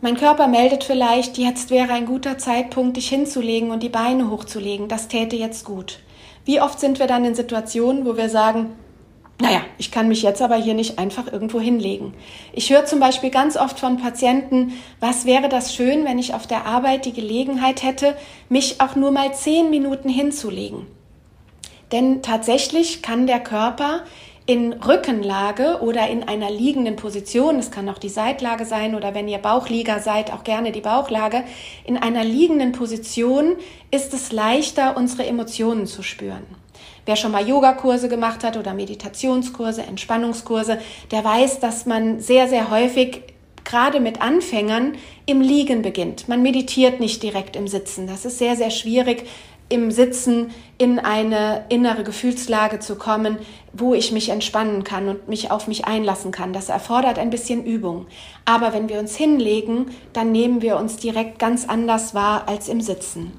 Mein 0.00 0.16
Körper 0.16 0.46
meldet 0.46 0.84
vielleicht, 0.84 1.36
jetzt 1.36 1.68
wäre 1.68 1.92
ein 1.92 2.06
guter 2.06 2.38
Zeitpunkt, 2.38 2.96
dich 2.96 3.08
hinzulegen 3.08 3.70
und 3.70 3.82
die 3.82 3.90
Beine 3.90 4.30
hochzulegen. 4.30 4.88
Das 4.88 5.08
täte 5.08 5.36
jetzt 5.36 5.64
gut. 5.64 5.98
Wie 6.46 6.60
oft 6.60 6.80
sind 6.80 7.00
wir 7.00 7.08
dann 7.08 7.24
in 7.24 7.34
Situationen, 7.34 8.06
wo 8.06 8.16
wir 8.16 8.30
sagen, 8.30 8.70
naja, 9.40 9.60
ich 9.76 9.90
kann 9.90 10.08
mich 10.08 10.22
jetzt 10.22 10.40
aber 10.40 10.56
hier 10.56 10.74
nicht 10.74 10.98
einfach 10.98 11.30
irgendwo 11.30 11.60
hinlegen. 11.60 12.14
Ich 12.54 12.70
höre 12.70 12.86
zum 12.86 13.00
Beispiel 13.00 13.30
ganz 13.30 13.56
oft 13.56 13.78
von 13.78 13.98
Patienten, 13.98 14.72
was 14.98 15.26
wäre 15.26 15.48
das 15.50 15.74
schön, 15.74 16.06
wenn 16.06 16.18
ich 16.18 16.32
auf 16.32 16.46
der 16.46 16.64
Arbeit 16.64 17.04
die 17.04 17.12
Gelegenheit 17.12 17.82
hätte, 17.82 18.16
mich 18.48 18.80
auch 18.80 18.96
nur 18.96 19.10
mal 19.10 19.34
zehn 19.34 19.68
Minuten 19.68 20.08
hinzulegen. 20.08 20.86
Denn 21.92 22.22
tatsächlich 22.22 23.02
kann 23.02 23.26
der 23.26 23.40
Körper 23.40 24.04
in 24.46 24.74
Rückenlage 24.74 25.80
oder 25.80 26.08
in 26.08 26.22
einer 26.22 26.50
liegenden 26.50 26.94
Position, 26.94 27.58
es 27.58 27.72
kann 27.72 27.88
auch 27.88 27.98
die 27.98 28.08
Seitlage 28.08 28.64
sein 28.64 28.94
oder 28.94 29.12
wenn 29.12 29.26
ihr 29.26 29.38
Bauchlieger 29.38 29.98
seid, 29.98 30.32
auch 30.32 30.44
gerne 30.44 30.70
die 30.70 30.80
Bauchlage, 30.80 31.42
in 31.84 31.96
einer 31.96 32.22
liegenden 32.22 32.70
Position 32.70 33.56
ist 33.90 34.14
es 34.14 34.30
leichter, 34.30 34.96
unsere 34.96 35.26
Emotionen 35.26 35.86
zu 35.86 36.02
spüren. 36.02 36.44
Wer 37.06 37.16
schon 37.16 37.32
mal 37.32 37.46
Yogakurse 37.46 38.08
gemacht 38.08 38.44
hat 38.44 38.56
oder 38.56 38.72
Meditationskurse, 38.72 39.82
Entspannungskurse, 39.82 40.78
der 41.10 41.24
weiß, 41.24 41.58
dass 41.58 41.86
man 41.86 42.20
sehr, 42.20 42.48
sehr 42.48 42.70
häufig 42.70 43.22
gerade 43.64 43.98
mit 43.98 44.22
Anfängern 44.22 44.94
im 45.26 45.40
Liegen 45.40 45.82
beginnt. 45.82 46.28
Man 46.28 46.42
meditiert 46.42 47.00
nicht 47.00 47.22
direkt 47.22 47.56
im 47.56 47.66
Sitzen. 47.66 48.06
Das 48.06 48.24
ist 48.24 48.38
sehr, 48.38 48.56
sehr 48.56 48.70
schwierig, 48.70 49.24
im 49.68 49.90
Sitzen 49.90 50.50
in 50.78 50.98
eine 50.98 51.64
innere 51.68 52.04
Gefühlslage 52.04 52.78
zu 52.78 52.96
kommen, 52.96 53.38
wo 53.72 53.94
ich 53.94 54.12
mich 54.12 54.28
entspannen 54.28 54.84
kann 54.84 55.08
und 55.08 55.28
mich 55.28 55.50
auf 55.50 55.66
mich 55.66 55.86
einlassen 55.86 56.30
kann. 56.30 56.52
Das 56.52 56.68
erfordert 56.68 57.18
ein 57.18 57.30
bisschen 57.30 57.64
Übung. 57.64 58.06
Aber 58.44 58.72
wenn 58.72 58.88
wir 58.88 58.98
uns 58.98 59.16
hinlegen, 59.16 59.86
dann 60.12 60.30
nehmen 60.30 60.62
wir 60.62 60.76
uns 60.76 60.96
direkt 60.96 61.38
ganz 61.38 61.68
anders 61.68 62.14
wahr 62.14 62.44
als 62.46 62.68
im 62.68 62.80
Sitzen. 62.80 63.32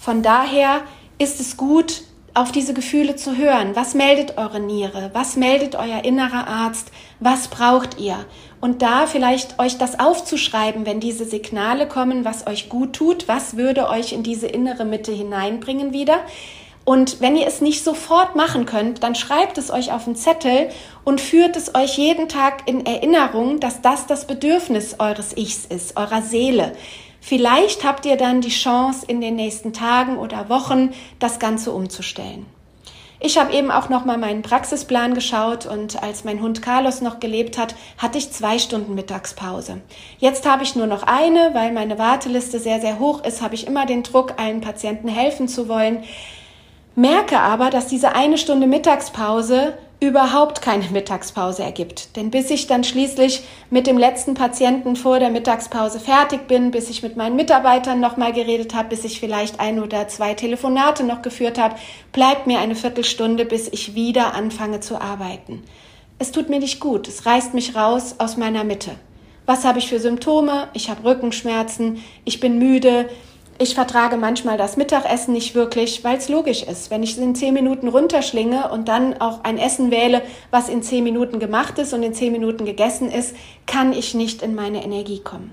Von 0.00 0.22
daher 0.22 0.82
ist 1.18 1.40
es 1.40 1.56
gut, 1.56 2.02
auf 2.34 2.50
diese 2.50 2.74
Gefühle 2.74 3.16
zu 3.16 3.36
hören. 3.36 3.76
Was 3.76 3.94
meldet 3.94 4.38
eure 4.38 4.58
Niere? 4.58 5.10
Was 5.12 5.36
meldet 5.36 5.74
euer 5.74 6.04
innerer 6.04 6.48
Arzt? 6.48 6.90
Was 7.20 7.48
braucht 7.48 8.00
ihr? 8.00 8.24
Und 8.62 8.80
da 8.80 9.08
vielleicht 9.08 9.58
euch 9.58 9.76
das 9.76 9.98
aufzuschreiben, 9.98 10.86
wenn 10.86 11.00
diese 11.00 11.24
Signale 11.24 11.88
kommen, 11.88 12.24
was 12.24 12.46
euch 12.46 12.68
gut 12.68 12.92
tut, 12.92 13.26
was 13.26 13.56
würde 13.56 13.88
euch 13.88 14.12
in 14.12 14.22
diese 14.22 14.46
innere 14.46 14.84
Mitte 14.84 15.10
hineinbringen 15.10 15.92
wieder. 15.92 16.20
Und 16.84 17.20
wenn 17.20 17.34
ihr 17.34 17.48
es 17.48 17.60
nicht 17.60 17.82
sofort 17.82 18.36
machen 18.36 18.64
könnt, 18.64 19.02
dann 19.02 19.16
schreibt 19.16 19.58
es 19.58 19.72
euch 19.72 19.90
auf 19.90 20.06
einen 20.06 20.14
Zettel 20.14 20.68
und 21.02 21.20
führt 21.20 21.56
es 21.56 21.74
euch 21.74 21.98
jeden 21.98 22.28
Tag 22.28 22.68
in 22.68 22.86
Erinnerung, 22.86 23.58
dass 23.58 23.82
das 23.82 24.06
das 24.06 24.28
Bedürfnis 24.28 24.94
eures 25.00 25.36
Ichs 25.36 25.64
ist, 25.64 25.96
eurer 25.96 26.22
Seele. 26.22 26.76
Vielleicht 27.20 27.82
habt 27.82 28.06
ihr 28.06 28.16
dann 28.16 28.42
die 28.42 28.50
Chance, 28.50 29.04
in 29.08 29.20
den 29.20 29.34
nächsten 29.34 29.72
Tagen 29.72 30.18
oder 30.18 30.48
Wochen 30.48 30.90
das 31.18 31.40
Ganze 31.40 31.72
umzustellen. 31.72 32.46
Ich 33.24 33.38
habe 33.38 33.52
eben 33.52 33.70
auch 33.70 33.88
noch 33.88 34.04
mal 34.04 34.18
meinen 34.18 34.42
Praxisplan 34.42 35.14
geschaut 35.14 35.64
und 35.64 36.02
als 36.02 36.24
mein 36.24 36.42
Hund 36.42 36.60
Carlos 36.60 37.02
noch 37.02 37.20
gelebt 37.20 37.56
hat, 37.56 37.76
hatte 37.96 38.18
ich 38.18 38.32
zwei 38.32 38.58
Stunden 38.58 38.96
Mittagspause. 38.96 39.80
Jetzt 40.18 40.44
habe 40.44 40.64
ich 40.64 40.74
nur 40.74 40.88
noch 40.88 41.04
eine, 41.04 41.50
weil 41.54 41.70
meine 41.70 42.00
Warteliste 42.00 42.58
sehr, 42.58 42.80
sehr 42.80 42.98
hoch 42.98 43.22
ist, 43.24 43.40
habe 43.40 43.54
ich 43.54 43.68
immer 43.68 43.86
den 43.86 44.02
Druck, 44.02 44.40
allen 44.40 44.60
Patienten 44.60 45.06
helfen 45.06 45.46
zu 45.46 45.68
wollen. 45.68 46.02
Merke 46.96 47.38
aber, 47.38 47.70
dass 47.70 47.86
diese 47.86 48.16
eine 48.16 48.38
Stunde 48.38 48.66
Mittagspause 48.66 49.78
überhaupt 50.02 50.62
keine 50.62 50.90
Mittagspause 50.90 51.62
ergibt. 51.62 52.16
Denn 52.16 52.32
bis 52.32 52.50
ich 52.50 52.66
dann 52.66 52.82
schließlich 52.82 53.44
mit 53.70 53.86
dem 53.86 53.96
letzten 53.96 54.34
Patienten 54.34 54.96
vor 54.96 55.20
der 55.20 55.30
Mittagspause 55.30 56.00
fertig 56.00 56.48
bin, 56.48 56.72
bis 56.72 56.90
ich 56.90 57.04
mit 57.04 57.16
meinen 57.16 57.36
Mitarbeitern 57.36 58.00
nochmal 58.00 58.32
geredet 58.32 58.74
habe, 58.74 58.88
bis 58.88 59.04
ich 59.04 59.20
vielleicht 59.20 59.60
ein 59.60 59.80
oder 59.80 60.08
zwei 60.08 60.34
Telefonate 60.34 61.04
noch 61.04 61.22
geführt 61.22 61.56
habe, 61.56 61.76
bleibt 62.10 62.48
mir 62.48 62.58
eine 62.58 62.74
Viertelstunde, 62.74 63.44
bis 63.44 63.68
ich 63.68 63.94
wieder 63.94 64.34
anfange 64.34 64.80
zu 64.80 65.00
arbeiten. 65.00 65.62
Es 66.18 66.32
tut 66.32 66.48
mir 66.48 66.58
nicht 66.58 66.80
gut, 66.80 67.06
es 67.06 67.24
reißt 67.24 67.54
mich 67.54 67.76
raus 67.76 68.16
aus 68.18 68.36
meiner 68.36 68.64
Mitte. 68.64 68.96
Was 69.46 69.64
habe 69.64 69.78
ich 69.78 69.88
für 69.88 70.00
Symptome? 70.00 70.66
Ich 70.72 70.90
habe 70.90 71.04
Rückenschmerzen, 71.04 72.02
ich 72.24 72.40
bin 72.40 72.58
müde, 72.58 73.08
Ich 73.58 73.74
vertrage 73.74 74.16
manchmal 74.16 74.56
das 74.56 74.76
Mittagessen 74.76 75.34
nicht 75.34 75.54
wirklich, 75.54 76.02
weil 76.02 76.16
es 76.16 76.28
logisch 76.28 76.62
ist. 76.62 76.90
Wenn 76.90 77.02
ich 77.02 77.12
es 77.12 77.18
in 77.18 77.34
zehn 77.34 77.54
Minuten 77.54 77.88
runterschlinge 77.88 78.70
und 78.70 78.88
dann 78.88 79.20
auch 79.20 79.44
ein 79.44 79.58
Essen 79.58 79.90
wähle, 79.90 80.22
was 80.50 80.68
in 80.68 80.82
zehn 80.82 81.04
Minuten 81.04 81.38
gemacht 81.38 81.78
ist 81.78 81.92
und 81.92 82.02
in 82.02 82.14
zehn 82.14 82.32
Minuten 82.32 82.64
gegessen 82.64 83.10
ist, 83.10 83.36
kann 83.66 83.92
ich 83.92 84.14
nicht 84.14 84.42
in 84.42 84.54
meine 84.54 84.82
Energie 84.82 85.20
kommen. 85.20 85.52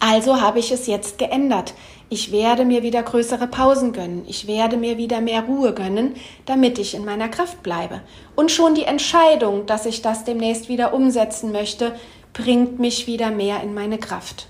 Also 0.00 0.40
habe 0.40 0.58
ich 0.58 0.72
es 0.72 0.86
jetzt 0.86 1.18
geändert. 1.18 1.74
Ich 2.08 2.32
werde 2.32 2.64
mir 2.64 2.82
wieder 2.82 3.02
größere 3.02 3.46
Pausen 3.46 3.92
gönnen. 3.92 4.24
Ich 4.26 4.46
werde 4.48 4.78
mir 4.78 4.96
wieder 4.96 5.20
mehr 5.20 5.42
Ruhe 5.42 5.74
gönnen, 5.74 6.14
damit 6.46 6.78
ich 6.78 6.94
in 6.94 7.04
meiner 7.04 7.28
Kraft 7.28 7.62
bleibe. 7.62 8.00
Und 8.34 8.50
schon 8.50 8.74
die 8.74 8.84
Entscheidung, 8.84 9.66
dass 9.66 9.86
ich 9.86 10.00
das 10.00 10.24
demnächst 10.24 10.68
wieder 10.70 10.94
umsetzen 10.94 11.52
möchte, 11.52 11.94
bringt 12.32 12.78
mich 12.78 13.06
wieder 13.06 13.30
mehr 13.30 13.62
in 13.62 13.74
meine 13.74 13.98
Kraft. 13.98 14.48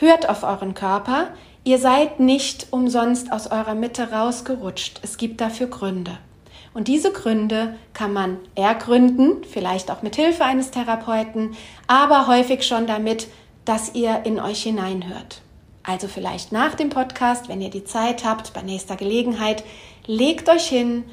Hört 0.00 0.28
auf 0.28 0.42
euren 0.42 0.74
Körper. 0.74 1.28
Ihr 1.62 1.78
seid 1.78 2.20
nicht 2.20 2.68
umsonst 2.70 3.32
aus 3.32 3.50
eurer 3.50 3.74
Mitte 3.74 4.10
rausgerutscht. 4.10 5.00
Es 5.02 5.18
gibt 5.18 5.42
dafür 5.42 5.66
Gründe. 5.66 6.18
Und 6.72 6.88
diese 6.88 7.12
Gründe 7.12 7.74
kann 7.92 8.14
man 8.14 8.38
ergründen, 8.54 9.44
vielleicht 9.44 9.90
auch 9.90 10.00
mit 10.02 10.16
Hilfe 10.16 10.44
eines 10.44 10.70
Therapeuten, 10.70 11.54
aber 11.86 12.28
häufig 12.28 12.66
schon 12.66 12.86
damit, 12.86 13.26
dass 13.66 13.94
ihr 13.94 14.22
in 14.24 14.40
euch 14.40 14.62
hineinhört. 14.62 15.42
Also 15.82 16.08
vielleicht 16.08 16.50
nach 16.50 16.74
dem 16.76 16.88
Podcast, 16.88 17.48
wenn 17.48 17.60
ihr 17.60 17.70
die 17.70 17.84
Zeit 17.84 18.24
habt, 18.24 18.54
bei 18.54 18.62
nächster 18.62 18.96
Gelegenheit, 18.96 19.62
legt 20.06 20.48
euch 20.48 20.66
hin, 20.66 21.04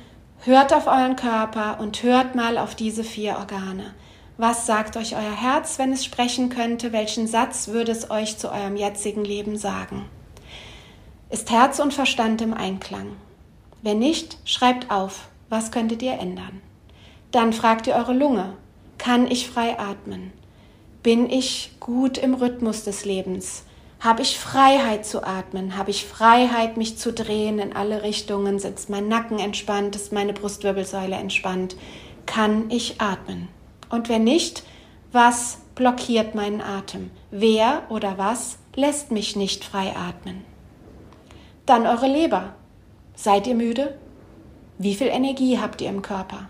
hört 0.44 0.74
auf 0.74 0.88
euren 0.88 1.18
Körper 1.18 1.80
und 1.82 2.04
hört 2.04 2.36
mal 2.36 2.58
auf 2.58 2.76
diese 2.76 3.04
vier 3.04 3.38
Organe. 3.38 3.94
Was 4.38 4.66
sagt 4.66 4.96
euch 4.96 5.16
euer 5.16 5.36
Herz, 5.36 5.80
wenn 5.80 5.92
es 5.92 6.06
sprechen 6.06 6.50
könnte? 6.50 6.94
Welchen 6.94 7.28
Satz 7.28 7.70
würde 7.70 7.92
es 7.92 8.12
euch 8.12 8.38
zu 8.38 8.52
eurem 8.52 8.78
jetzigen 8.78 9.26
Leben 9.26 9.58
sagen? 9.58 10.06
Ist 11.30 11.52
Herz 11.52 11.80
und 11.80 11.94
Verstand 11.94 12.42
im 12.42 12.54
Einklang? 12.54 13.18
Wenn 13.82 14.00
nicht, 14.00 14.38
schreibt 14.46 14.90
auf, 14.90 15.28
was 15.50 15.72
könntet 15.72 16.02
ihr 16.02 16.14
ändern? 16.14 16.62
Dann 17.32 17.52
fragt 17.52 17.86
ihr 17.86 17.96
eure 17.96 18.14
Lunge, 18.14 18.54
kann 18.98 19.30
ich 19.30 19.50
frei 19.50 19.78
atmen? 19.78 20.32
Bin 21.04 21.30
ich 21.30 21.72
gut 21.82 22.18
im 22.18 22.34
Rhythmus 22.34 22.86
des 22.86 23.04
Lebens? 23.04 23.66
Habe 24.00 24.22
ich 24.22 24.40
Freiheit 24.40 25.06
zu 25.06 25.22
atmen? 25.22 25.76
Habe 25.76 25.92
ich 25.92 26.06
Freiheit, 26.06 26.78
mich 26.78 26.98
zu 26.98 27.12
drehen 27.12 27.60
in 27.60 27.76
alle 27.76 28.04
Richtungen? 28.04 28.58
Sitzt 28.58 28.90
mein 28.90 29.10
Nacken 29.10 29.40
entspannt? 29.40 29.98
Ist 29.98 30.14
meine 30.14 30.32
Brustwirbelsäule 30.32 31.16
entspannt? 31.16 31.76
Kann 32.26 32.72
ich 32.72 33.02
atmen? 33.02 33.50
Und 33.90 34.08
wenn 34.08 34.24
nicht, 34.24 34.64
was 35.12 35.58
blockiert 35.76 36.36
meinen 36.36 36.62
Atem? 36.62 37.12
Wer 37.32 37.84
oder 37.90 38.18
was 38.18 38.60
lässt 38.76 39.12
mich 39.12 39.36
nicht 39.36 39.66
frei 39.66 39.94
atmen? 39.94 40.46
Dann 41.68 41.86
eure 41.86 42.08
Leber. 42.08 42.54
Seid 43.14 43.46
ihr 43.46 43.54
müde? 43.54 43.98
Wie 44.78 44.96
viel 44.96 45.08
Energie 45.08 45.60
habt 45.60 45.82
ihr 45.82 45.90
im 45.90 46.02
Körper? 46.02 46.48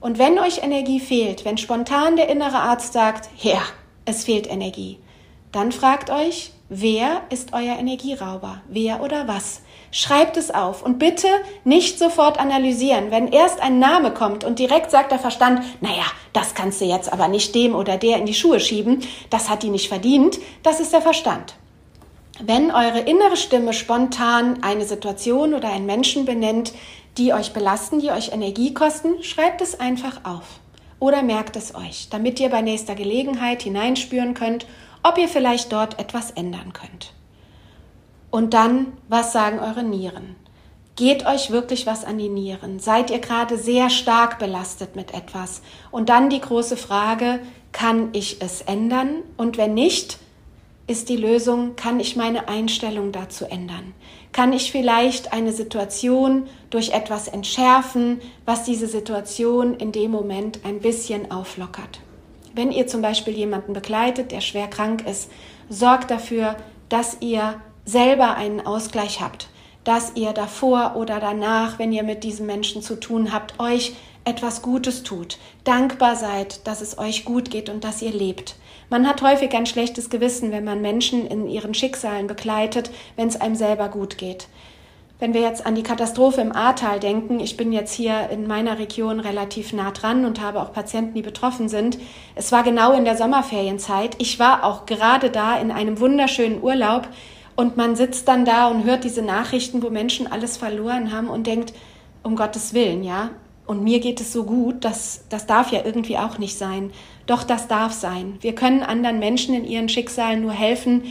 Und 0.00 0.20
wenn 0.20 0.38
euch 0.38 0.62
Energie 0.62 1.00
fehlt, 1.00 1.44
wenn 1.44 1.58
spontan 1.58 2.14
der 2.14 2.28
innere 2.28 2.58
Arzt 2.58 2.92
sagt, 2.92 3.28
ja, 3.42 3.60
es 4.04 4.22
fehlt 4.22 4.48
Energie, 4.48 5.00
dann 5.50 5.72
fragt 5.72 6.10
euch, 6.10 6.52
wer 6.68 7.22
ist 7.30 7.52
euer 7.54 7.76
Energierauber? 7.76 8.62
Wer 8.68 9.02
oder 9.02 9.26
was? 9.26 9.62
Schreibt 9.90 10.36
es 10.36 10.52
auf 10.52 10.84
und 10.84 11.00
bitte 11.00 11.26
nicht 11.64 11.98
sofort 11.98 12.38
analysieren. 12.38 13.10
Wenn 13.10 13.32
erst 13.32 13.60
ein 13.60 13.80
Name 13.80 14.12
kommt 14.14 14.44
und 14.44 14.60
direkt 14.60 14.92
sagt 14.92 15.10
der 15.10 15.18
Verstand, 15.18 15.64
naja, 15.80 16.04
das 16.32 16.54
kannst 16.54 16.80
du 16.80 16.84
jetzt 16.84 17.12
aber 17.12 17.26
nicht 17.26 17.52
dem 17.56 17.74
oder 17.74 17.96
der 17.96 18.18
in 18.18 18.26
die 18.26 18.34
Schuhe 18.34 18.60
schieben, 18.60 19.00
das 19.28 19.50
hat 19.50 19.64
die 19.64 19.70
nicht 19.70 19.88
verdient, 19.88 20.38
das 20.62 20.78
ist 20.78 20.92
der 20.92 21.02
Verstand. 21.02 21.56
Wenn 22.40 22.70
eure 22.70 23.00
innere 23.00 23.36
Stimme 23.36 23.72
spontan 23.72 24.62
eine 24.62 24.84
Situation 24.84 25.54
oder 25.54 25.70
einen 25.70 25.86
Menschen 25.86 26.24
benennt, 26.24 26.72
die 27.18 27.34
euch 27.34 27.52
belasten, 27.52 28.00
die 28.00 28.10
euch 28.10 28.32
Energie 28.32 28.72
kosten, 28.72 29.22
schreibt 29.22 29.60
es 29.60 29.78
einfach 29.78 30.24
auf. 30.24 30.60
Oder 30.98 31.22
merkt 31.22 31.56
es 31.56 31.74
euch, 31.74 32.08
damit 32.10 32.40
ihr 32.40 32.48
bei 32.48 32.62
nächster 32.62 32.94
Gelegenheit 32.94 33.62
hineinspüren 33.62 34.34
könnt 34.34 34.66
ob 35.02 35.18
ihr 35.18 35.28
vielleicht 35.28 35.72
dort 35.72 35.98
etwas 35.98 36.30
ändern 36.30 36.72
könnt. 36.72 37.12
Und 38.30 38.54
dann, 38.54 38.92
was 39.08 39.32
sagen 39.32 39.58
eure 39.58 39.82
Nieren? 39.82 40.36
Geht 40.96 41.26
euch 41.26 41.50
wirklich 41.50 41.86
was 41.86 42.04
an 42.04 42.18
die 42.18 42.28
Nieren? 42.28 42.78
Seid 42.78 43.10
ihr 43.10 43.18
gerade 43.18 43.58
sehr 43.58 43.90
stark 43.90 44.38
belastet 44.38 44.94
mit 44.94 45.12
etwas? 45.14 45.62
Und 45.90 46.08
dann 46.08 46.30
die 46.30 46.40
große 46.40 46.76
Frage, 46.76 47.40
kann 47.72 48.10
ich 48.12 48.40
es 48.40 48.60
ändern? 48.60 49.22
Und 49.36 49.56
wenn 49.56 49.74
nicht, 49.74 50.18
ist 50.92 51.08
die 51.08 51.16
Lösung, 51.16 51.74
kann 51.74 52.00
ich 52.00 52.16
meine 52.16 52.48
Einstellung 52.48 53.12
dazu 53.12 53.46
ändern? 53.46 53.94
Kann 54.30 54.52
ich 54.52 54.70
vielleicht 54.70 55.32
eine 55.32 55.52
Situation 55.52 56.44
durch 56.68 56.90
etwas 56.90 57.28
entschärfen, 57.28 58.20
was 58.44 58.64
diese 58.64 58.86
Situation 58.86 59.74
in 59.74 59.90
dem 59.90 60.10
Moment 60.10 60.60
ein 60.64 60.80
bisschen 60.80 61.30
auflockert? 61.30 62.00
Wenn 62.54 62.70
ihr 62.70 62.86
zum 62.86 63.00
Beispiel 63.00 63.32
jemanden 63.32 63.72
begleitet, 63.72 64.32
der 64.32 64.42
schwer 64.42 64.68
krank 64.68 65.06
ist, 65.08 65.30
sorgt 65.70 66.10
dafür, 66.10 66.56
dass 66.90 67.16
ihr 67.20 67.54
selber 67.86 68.34
einen 68.34 68.60
Ausgleich 68.60 69.22
habt, 69.22 69.48
dass 69.84 70.12
ihr 70.14 70.32
davor 70.34 70.94
oder 70.96 71.20
danach, 71.20 71.78
wenn 71.78 71.92
ihr 71.92 72.02
mit 72.02 72.22
diesem 72.22 72.44
Menschen 72.44 72.82
zu 72.82 73.00
tun 73.00 73.32
habt, 73.32 73.58
euch 73.58 73.94
etwas 74.26 74.60
Gutes 74.60 75.02
tut, 75.04 75.38
dankbar 75.64 76.16
seid, 76.16 76.66
dass 76.66 76.82
es 76.82 76.98
euch 76.98 77.24
gut 77.24 77.50
geht 77.50 77.70
und 77.70 77.82
dass 77.82 78.02
ihr 78.02 78.12
lebt. 78.12 78.56
Man 78.92 79.08
hat 79.08 79.22
häufig 79.22 79.54
ein 79.54 79.64
schlechtes 79.64 80.10
Gewissen, 80.10 80.52
wenn 80.52 80.64
man 80.64 80.82
Menschen 80.82 81.26
in 81.26 81.48
ihren 81.48 81.72
Schicksalen 81.72 82.26
begleitet, 82.26 82.90
wenn 83.16 83.26
es 83.26 83.40
einem 83.40 83.54
selber 83.54 83.88
gut 83.88 84.18
geht. 84.18 84.48
Wenn 85.18 85.32
wir 85.32 85.40
jetzt 85.40 85.64
an 85.64 85.74
die 85.74 85.82
Katastrophe 85.82 86.42
im 86.42 86.54
Ahrtal 86.54 87.00
denken, 87.00 87.40
ich 87.40 87.56
bin 87.56 87.72
jetzt 87.72 87.94
hier 87.94 88.28
in 88.28 88.46
meiner 88.46 88.78
Region 88.78 89.18
relativ 89.18 89.72
nah 89.72 89.92
dran 89.92 90.26
und 90.26 90.42
habe 90.42 90.60
auch 90.60 90.74
Patienten, 90.74 91.14
die 91.14 91.22
betroffen 91.22 91.70
sind. 91.70 91.96
Es 92.34 92.52
war 92.52 92.64
genau 92.64 92.92
in 92.92 93.06
der 93.06 93.16
Sommerferienzeit. 93.16 94.16
Ich 94.18 94.38
war 94.38 94.62
auch 94.62 94.84
gerade 94.84 95.30
da 95.30 95.58
in 95.58 95.70
einem 95.70 95.98
wunderschönen 95.98 96.62
Urlaub 96.62 97.08
und 97.56 97.78
man 97.78 97.96
sitzt 97.96 98.28
dann 98.28 98.44
da 98.44 98.66
und 98.66 98.84
hört 98.84 99.04
diese 99.04 99.22
Nachrichten, 99.22 99.82
wo 99.82 99.88
Menschen 99.88 100.30
alles 100.30 100.58
verloren 100.58 101.16
haben 101.16 101.30
und 101.30 101.46
denkt, 101.46 101.72
um 102.22 102.36
Gottes 102.36 102.74
Willen, 102.74 103.04
ja. 103.04 103.30
Und 103.72 103.82
mir 103.82 104.00
geht 104.00 104.20
es 104.20 104.34
so 104.34 104.44
gut, 104.44 104.84
dass 104.84 105.24
das 105.30 105.46
darf 105.46 105.72
ja 105.72 105.80
irgendwie 105.82 106.18
auch 106.18 106.36
nicht 106.36 106.58
sein. 106.58 106.90
Doch 107.24 107.42
das 107.42 107.68
darf 107.68 107.94
sein. 107.94 108.36
Wir 108.42 108.54
können 108.54 108.82
anderen 108.82 109.18
Menschen 109.18 109.54
in 109.54 109.64
ihren 109.64 109.88
Schicksalen 109.88 110.42
nur 110.42 110.52
helfen, 110.52 111.04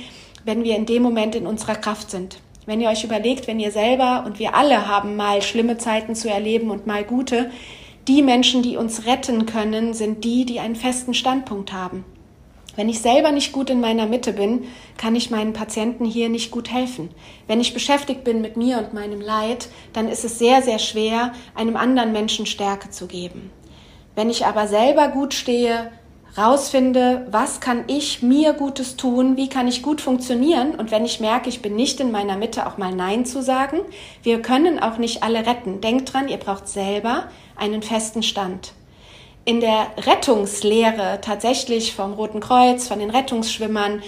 wenn 0.46 0.64
wir 0.64 0.76
in 0.76 0.86
dem 0.86 1.02
Moment 1.02 1.34
in 1.34 1.48
unserer 1.48 1.74
Kraft 1.74 2.12
sind. 2.12 2.40
Wenn 2.68 2.80
ihr 2.80 2.90
euch 2.90 3.04
überlegt, 3.04 3.48
wenn 3.48 3.60
ihr 3.60 3.72
selber 3.72 4.26
und 4.28 4.38
wir 4.38 4.54
alle 4.54 4.88
haben 4.88 5.16
mal 5.16 5.42
schlimme 5.42 5.80
Zeiten 5.80 6.14
zu 6.14 6.30
erleben 6.30 6.70
und 6.70 6.86
mal 6.86 7.04
gute, 7.04 7.50
die 8.08 8.22
Menschen, 8.22 8.62
die 8.62 8.78
uns 8.78 9.08
retten 9.08 9.48
können, 9.48 9.96
sind 9.96 10.24
die, 10.24 10.46
die 10.46 10.60
einen 10.60 10.76
festen 10.76 11.16
Standpunkt 11.16 11.74
haben. 11.74 12.06
Wenn 12.76 12.88
ich 12.88 13.00
selber 13.00 13.32
nicht 13.32 13.52
gut 13.52 13.70
in 13.70 13.82
meiner 13.82 14.06
Mitte 14.06 14.32
bin, 14.32 14.66
kann 14.98 15.16
ich 15.16 15.30
meinen 15.30 15.54
Patienten 15.54 16.06
hier 16.06 16.30
nicht 16.30 16.52
gut 16.52 16.72
helfen. 16.72 17.10
Wenn 17.48 17.60
ich 17.60 17.74
beschäftigt 17.74 18.24
bin 18.24 18.42
mit 18.42 18.56
mir 18.56 18.78
und 18.78 18.94
meinem 18.94 19.20
Leid, 19.20 19.68
dann 19.92 20.08
ist 20.08 20.24
es 20.24 20.40
sehr, 20.40 20.62
sehr 20.62 20.80
schwer, 20.80 21.34
einem 21.54 21.76
anderen 21.76 22.14
Menschen 22.14 22.46
Stärke 22.46 22.90
zu 22.90 23.08
geben. 23.08 23.52
Wenn 24.16 24.30
ich 24.30 24.46
aber 24.46 24.68
selber 24.68 25.10
gut 25.10 25.34
stehe, 25.34 25.92
rausfinde, 26.38 27.28
was 27.30 27.60
kann 27.60 27.84
ich 27.88 28.22
mir 28.22 28.54
Gutes 28.54 28.96
tun, 28.96 29.36
wie 29.36 29.50
kann 29.50 29.68
ich 29.68 29.84
gut 29.84 30.00
funktionieren 30.00 30.76
und 30.76 30.92
wenn 30.92 31.04
ich 31.04 31.20
merke, 31.20 31.50
ich 31.50 31.62
bin 31.62 31.76
nicht 31.76 32.00
in 32.00 32.12
meiner 32.12 32.38
Mitte, 32.38 32.68
auch 32.68 32.78
mal 32.78 32.94
Nein 32.94 33.26
zu 33.26 33.42
sagen. 33.42 33.80
Wir 34.24 34.42
können 34.42 34.82
auch 34.82 34.98
nicht 34.98 35.24
alle 35.24 35.46
retten. 35.46 35.82
Denkt 35.82 36.14
dran, 36.14 36.30
ihr 36.30 36.38
braucht 36.38 36.68
selber 36.68 37.26
einen 37.58 37.82
festen 37.82 38.24
Stand. 38.24 38.74
In 39.44 39.60
der 39.60 39.88
Rettungslehre 39.98 41.20
tatsächlich 41.20 41.96
vom 41.96 42.14
Roten 42.14 42.42
Kreuz, 42.42 42.88
von 42.88 43.00
den 43.00 43.10
Rettungsschwimmern, 43.10 44.04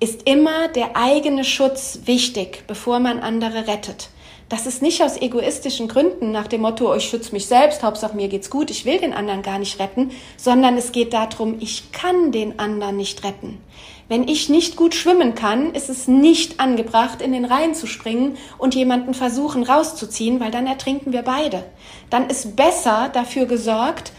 ist 0.00 0.26
immer 0.26 0.68
der 0.68 0.96
eigene 0.96 1.44
Schutz 1.44 2.00
wichtig, 2.06 2.64
bevor 2.66 2.98
man 2.98 3.18
andere 3.18 3.66
rettet. 3.66 4.08
Das 4.48 4.64
ist 4.64 4.80
nicht 4.80 5.02
aus 5.02 5.20
egoistischen 5.20 5.86
Gründen 5.86 6.32
nach 6.32 6.46
dem 6.46 6.62
Motto, 6.62 6.94
ich 6.94 7.04
schütze 7.04 7.32
mich 7.32 7.46
selbst, 7.46 7.82
Hauptsache 7.82 8.16
mir 8.16 8.28
geht's 8.28 8.48
gut, 8.48 8.70
ich 8.70 8.86
will 8.86 8.98
den 8.98 9.12
anderen 9.12 9.42
gar 9.42 9.58
nicht 9.58 9.78
retten, 9.78 10.12
sondern 10.38 10.78
es 10.78 10.92
geht 10.92 11.12
darum, 11.12 11.58
ich 11.60 11.92
kann 11.92 12.32
den 12.32 12.58
anderen 12.58 12.96
nicht 12.96 13.22
retten. 13.22 13.60
Wenn 14.08 14.26
ich 14.26 14.48
nicht 14.48 14.76
gut 14.76 14.94
schwimmen 14.94 15.34
kann, 15.34 15.74
ist 15.74 15.90
es 15.90 16.08
nicht 16.08 16.58
angebracht, 16.58 17.20
in 17.20 17.32
den 17.32 17.44
Rhein 17.44 17.74
zu 17.74 17.86
springen 17.86 18.38
und 18.56 18.74
jemanden 18.74 19.12
versuchen 19.12 19.62
rauszuziehen, 19.62 20.40
weil 20.40 20.50
dann 20.50 20.66
ertrinken 20.66 21.12
wir 21.12 21.22
beide. 21.22 21.64
Dann 22.08 22.28
ist 22.28 22.56
besser 22.56 23.10
dafür 23.12 23.44
gesorgt, 23.44 24.12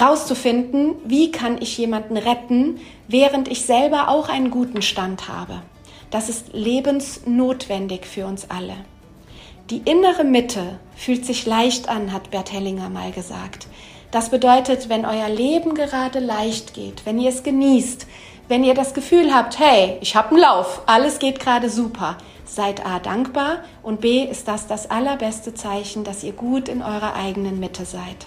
rauszufinden, 0.00 0.94
wie 1.04 1.30
kann 1.30 1.60
ich 1.60 1.76
jemanden 1.78 2.16
retten, 2.16 2.80
während 3.08 3.48
ich 3.48 3.62
selber 3.62 4.08
auch 4.08 4.28
einen 4.28 4.50
guten 4.50 4.82
Stand 4.82 5.28
habe. 5.28 5.62
Das 6.10 6.28
ist 6.28 6.52
lebensnotwendig 6.52 8.06
für 8.06 8.26
uns 8.26 8.50
alle. 8.50 8.74
Die 9.70 9.82
innere 9.84 10.24
Mitte 10.24 10.78
fühlt 10.96 11.26
sich 11.26 11.44
leicht 11.44 11.88
an, 11.88 12.12
hat 12.12 12.30
Bert 12.30 12.52
Hellinger 12.52 12.88
mal 12.88 13.12
gesagt. 13.12 13.66
Das 14.10 14.30
bedeutet, 14.30 14.88
wenn 14.88 15.04
euer 15.04 15.28
Leben 15.28 15.74
gerade 15.74 16.20
leicht 16.20 16.72
geht, 16.72 17.04
wenn 17.04 17.18
ihr 17.18 17.28
es 17.28 17.42
genießt, 17.42 18.06
wenn 18.48 18.64
ihr 18.64 18.72
das 18.72 18.94
Gefühl 18.94 19.34
habt, 19.34 19.58
hey, 19.58 19.98
ich 20.00 20.16
habe 20.16 20.30
einen 20.30 20.38
Lauf, 20.38 20.80
alles 20.86 21.18
geht 21.18 21.38
gerade 21.40 21.68
super, 21.68 22.16
seid 22.46 22.86
A 22.86 22.98
dankbar 22.98 23.58
und 23.82 24.00
B 24.00 24.24
ist 24.24 24.48
das 24.48 24.66
das 24.66 24.90
allerbeste 24.90 25.52
Zeichen, 25.52 26.04
dass 26.04 26.24
ihr 26.24 26.32
gut 26.32 26.70
in 26.70 26.80
eurer 26.80 27.14
eigenen 27.14 27.60
Mitte 27.60 27.84
seid. 27.84 28.26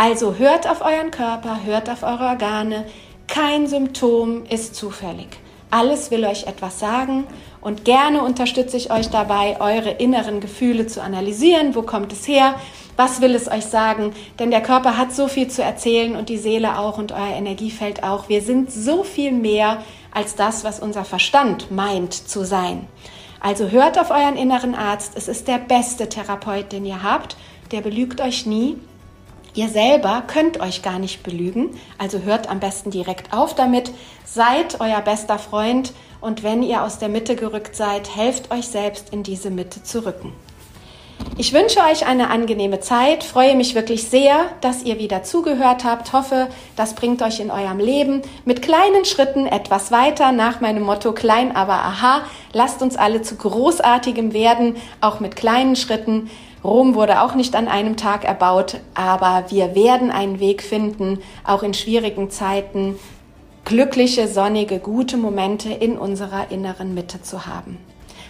Also 0.00 0.36
hört 0.36 0.70
auf 0.70 0.80
euren 0.80 1.10
Körper, 1.10 1.64
hört 1.64 1.90
auf 1.90 2.04
eure 2.04 2.28
Organe. 2.28 2.86
Kein 3.26 3.66
Symptom 3.66 4.44
ist 4.46 4.76
zufällig. 4.76 5.26
Alles 5.72 6.12
will 6.12 6.24
euch 6.24 6.46
etwas 6.46 6.78
sagen 6.78 7.26
und 7.60 7.84
gerne 7.84 8.22
unterstütze 8.22 8.76
ich 8.76 8.92
euch 8.92 9.10
dabei, 9.10 9.60
eure 9.60 9.90
inneren 9.90 10.38
Gefühle 10.38 10.86
zu 10.86 11.02
analysieren. 11.02 11.74
Wo 11.74 11.82
kommt 11.82 12.12
es 12.12 12.28
her? 12.28 12.54
Was 12.96 13.20
will 13.20 13.34
es 13.34 13.50
euch 13.50 13.66
sagen? 13.66 14.12
Denn 14.38 14.52
der 14.52 14.62
Körper 14.62 14.96
hat 14.96 15.12
so 15.12 15.26
viel 15.26 15.48
zu 15.48 15.64
erzählen 15.64 16.14
und 16.14 16.28
die 16.28 16.38
Seele 16.38 16.78
auch 16.78 16.96
und 16.96 17.10
euer 17.10 17.34
Energiefeld 17.36 18.04
auch. 18.04 18.28
Wir 18.28 18.40
sind 18.40 18.70
so 18.70 19.02
viel 19.02 19.32
mehr 19.32 19.82
als 20.14 20.36
das, 20.36 20.62
was 20.62 20.78
unser 20.78 21.04
Verstand 21.04 21.72
meint 21.72 22.14
zu 22.14 22.44
sein. 22.44 22.86
Also 23.40 23.70
hört 23.70 23.98
auf 23.98 24.12
euren 24.12 24.36
inneren 24.36 24.76
Arzt. 24.76 25.14
Es 25.16 25.26
ist 25.26 25.48
der 25.48 25.58
beste 25.58 26.08
Therapeut, 26.08 26.70
den 26.70 26.86
ihr 26.86 27.02
habt. 27.02 27.36
Der 27.72 27.80
belügt 27.80 28.20
euch 28.20 28.46
nie. 28.46 28.76
Ihr 29.58 29.68
selber 29.68 30.22
könnt 30.24 30.60
euch 30.60 30.82
gar 30.82 31.00
nicht 31.00 31.24
belügen, 31.24 31.70
also 31.98 32.20
hört 32.20 32.48
am 32.48 32.60
besten 32.60 32.92
direkt 32.92 33.32
auf 33.32 33.56
damit. 33.56 33.90
Seid 34.24 34.80
euer 34.80 35.00
bester 35.00 35.36
Freund 35.36 35.94
und 36.20 36.44
wenn 36.44 36.62
ihr 36.62 36.84
aus 36.84 37.00
der 37.00 37.08
Mitte 37.08 37.34
gerückt 37.34 37.74
seid, 37.74 38.14
helft 38.14 38.52
euch 38.52 38.68
selbst 38.68 39.12
in 39.12 39.24
diese 39.24 39.50
Mitte 39.50 39.82
zu 39.82 40.06
rücken. 40.06 40.32
Ich 41.36 41.52
wünsche 41.52 41.80
euch 41.80 42.06
eine 42.06 42.30
angenehme 42.30 42.78
Zeit, 42.78 43.24
freue 43.24 43.56
mich 43.56 43.74
wirklich 43.74 44.04
sehr, 44.04 44.44
dass 44.60 44.84
ihr 44.84 45.00
wieder 45.00 45.24
zugehört 45.24 45.82
habt, 45.82 46.12
hoffe, 46.12 46.46
das 46.76 46.94
bringt 46.94 47.20
euch 47.20 47.40
in 47.40 47.50
eurem 47.50 47.80
Leben 47.80 48.22
mit 48.44 48.62
kleinen 48.62 49.04
Schritten 49.04 49.46
etwas 49.46 49.90
weiter 49.90 50.30
nach 50.30 50.60
meinem 50.60 50.84
Motto 50.84 51.12
klein 51.12 51.56
aber 51.56 51.74
aha, 51.74 52.22
lasst 52.52 52.80
uns 52.80 52.96
alle 52.96 53.22
zu 53.22 53.34
großartigem 53.34 54.32
werden, 54.32 54.76
auch 55.00 55.18
mit 55.18 55.34
kleinen 55.34 55.74
Schritten. 55.74 56.30
Rom 56.64 56.94
wurde 56.94 57.22
auch 57.22 57.34
nicht 57.34 57.54
an 57.54 57.68
einem 57.68 57.96
Tag 57.96 58.24
erbaut, 58.24 58.80
aber 58.94 59.44
wir 59.48 59.74
werden 59.74 60.10
einen 60.10 60.40
Weg 60.40 60.62
finden, 60.62 61.20
auch 61.44 61.62
in 61.62 61.74
schwierigen 61.74 62.30
Zeiten 62.30 62.96
glückliche, 63.64 64.28
sonnige, 64.28 64.78
gute 64.78 65.16
Momente 65.16 65.70
in 65.70 65.98
unserer 65.98 66.50
inneren 66.50 66.94
Mitte 66.94 67.22
zu 67.22 67.46
haben. 67.46 67.78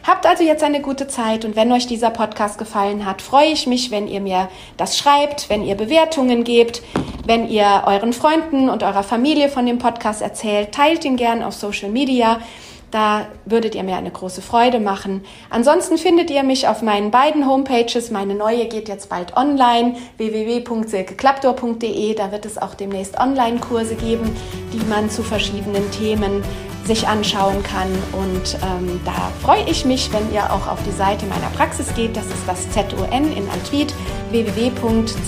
Habt 0.09 0.27
also 0.27 0.43
jetzt 0.43 0.63
eine 0.63 0.81
gute 0.81 1.07
Zeit 1.07 1.45
und 1.45 1.55
wenn 1.55 1.71
euch 1.71 1.87
dieser 1.87 2.11
Podcast 2.11 2.59
gefallen 2.59 3.05
hat, 3.05 3.21
freue 3.21 3.49
ich 3.49 3.67
mich, 3.67 3.91
wenn 3.91 4.09
ihr 4.09 4.21
mir 4.21 4.49
das 4.77 4.97
schreibt, 4.97 5.51
wenn 5.51 5.63
ihr 5.63 5.75
Bewertungen 5.75 6.45
gebt, 6.45 6.83
wenn 7.27 7.49
ihr 7.49 7.85
euren 7.87 8.13
Freunden 8.13 8.71
und 8.71 8.83
eurer 8.83 9.03
Familie 9.03 9.49
von 9.49 9.67
dem 9.67 9.79
Podcast 9.79 10.23
erzählt, 10.23 10.73
teilt 10.73 11.05
ihn 11.05 11.17
gern 11.17 11.43
auf 11.43 11.55
Social 11.55 11.91
Media. 11.91 12.41
Da 12.91 13.27
würdet 13.45 13.75
ihr 13.75 13.83
mir 13.83 13.97
eine 13.97 14.11
große 14.11 14.41
Freude 14.41 14.81
machen. 14.81 15.23
Ansonsten 15.51 15.99
findet 15.99 16.31
ihr 16.31 16.43
mich 16.43 16.69
auf 16.69 16.81
meinen 16.81 17.11
beiden 17.11 17.47
Homepages. 17.47 18.11
Meine 18.11 18.35
neue 18.35 18.65
geht 18.67 18.89
jetzt 18.89 19.11
bald 19.11 19.37
online, 19.37 19.97
www.silkeklaptor.de. 20.17 22.15
Da 22.15 22.33
wird 22.33 22.47
es 22.47 22.57
auch 22.57 22.75
demnächst 22.75 23.19
Online-Kurse 23.19 23.95
geben, 23.95 24.35
die 24.73 24.83
man 24.87 25.11
zu 25.11 25.23
verschiedenen 25.23 25.91
Themen 25.91 26.43
sich 26.87 27.07
anschauen 27.07 27.63
kann. 27.63 27.91
Und 28.13 28.57
ähm, 28.63 28.99
da 29.05 29.31
freue 29.43 29.69
ich 29.69 29.85
mich, 29.85 30.11
wenn 30.13 30.33
ihr 30.33 30.51
auch 30.51 30.67
auf 30.67 30.83
die 30.85 30.93
Seite 30.93 31.27
meiner 31.27 31.51
Praxis 31.55 31.95
geht. 31.95 32.17
Das 32.17 32.25
ist 32.27 32.47
das 32.47 32.71
ZON 32.71 33.33
in 33.37 33.51
Altwied, 33.51 33.93
www.z-o-n.de. 34.31 35.19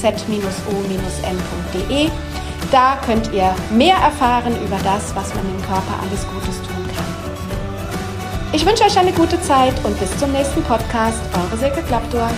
Da 2.70 2.99
könnt 3.05 3.33
ihr 3.35 3.55
mehr 3.70 3.96
erfahren 3.96 4.55
über 4.64 4.79
das, 4.83 5.14
was 5.14 5.35
man 5.35 5.44
dem 5.44 5.61
Körper 5.62 6.01
alles 6.03 6.27
Gutes 6.29 6.62
tun 6.62 6.80
ich 8.53 8.67
wünsche 8.67 8.85
euch 8.85 8.99
eine 8.99 9.13
gute 9.13 9.41
Zeit 9.43 9.75
und 9.85 9.99
bis 10.01 10.17
zum 10.19 10.33
nächsten 10.33 10.63
Podcast. 10.63 11.21
Eure 11.35 11.57
Silke 11.57 11.83
Klaptor. 11.83 12.29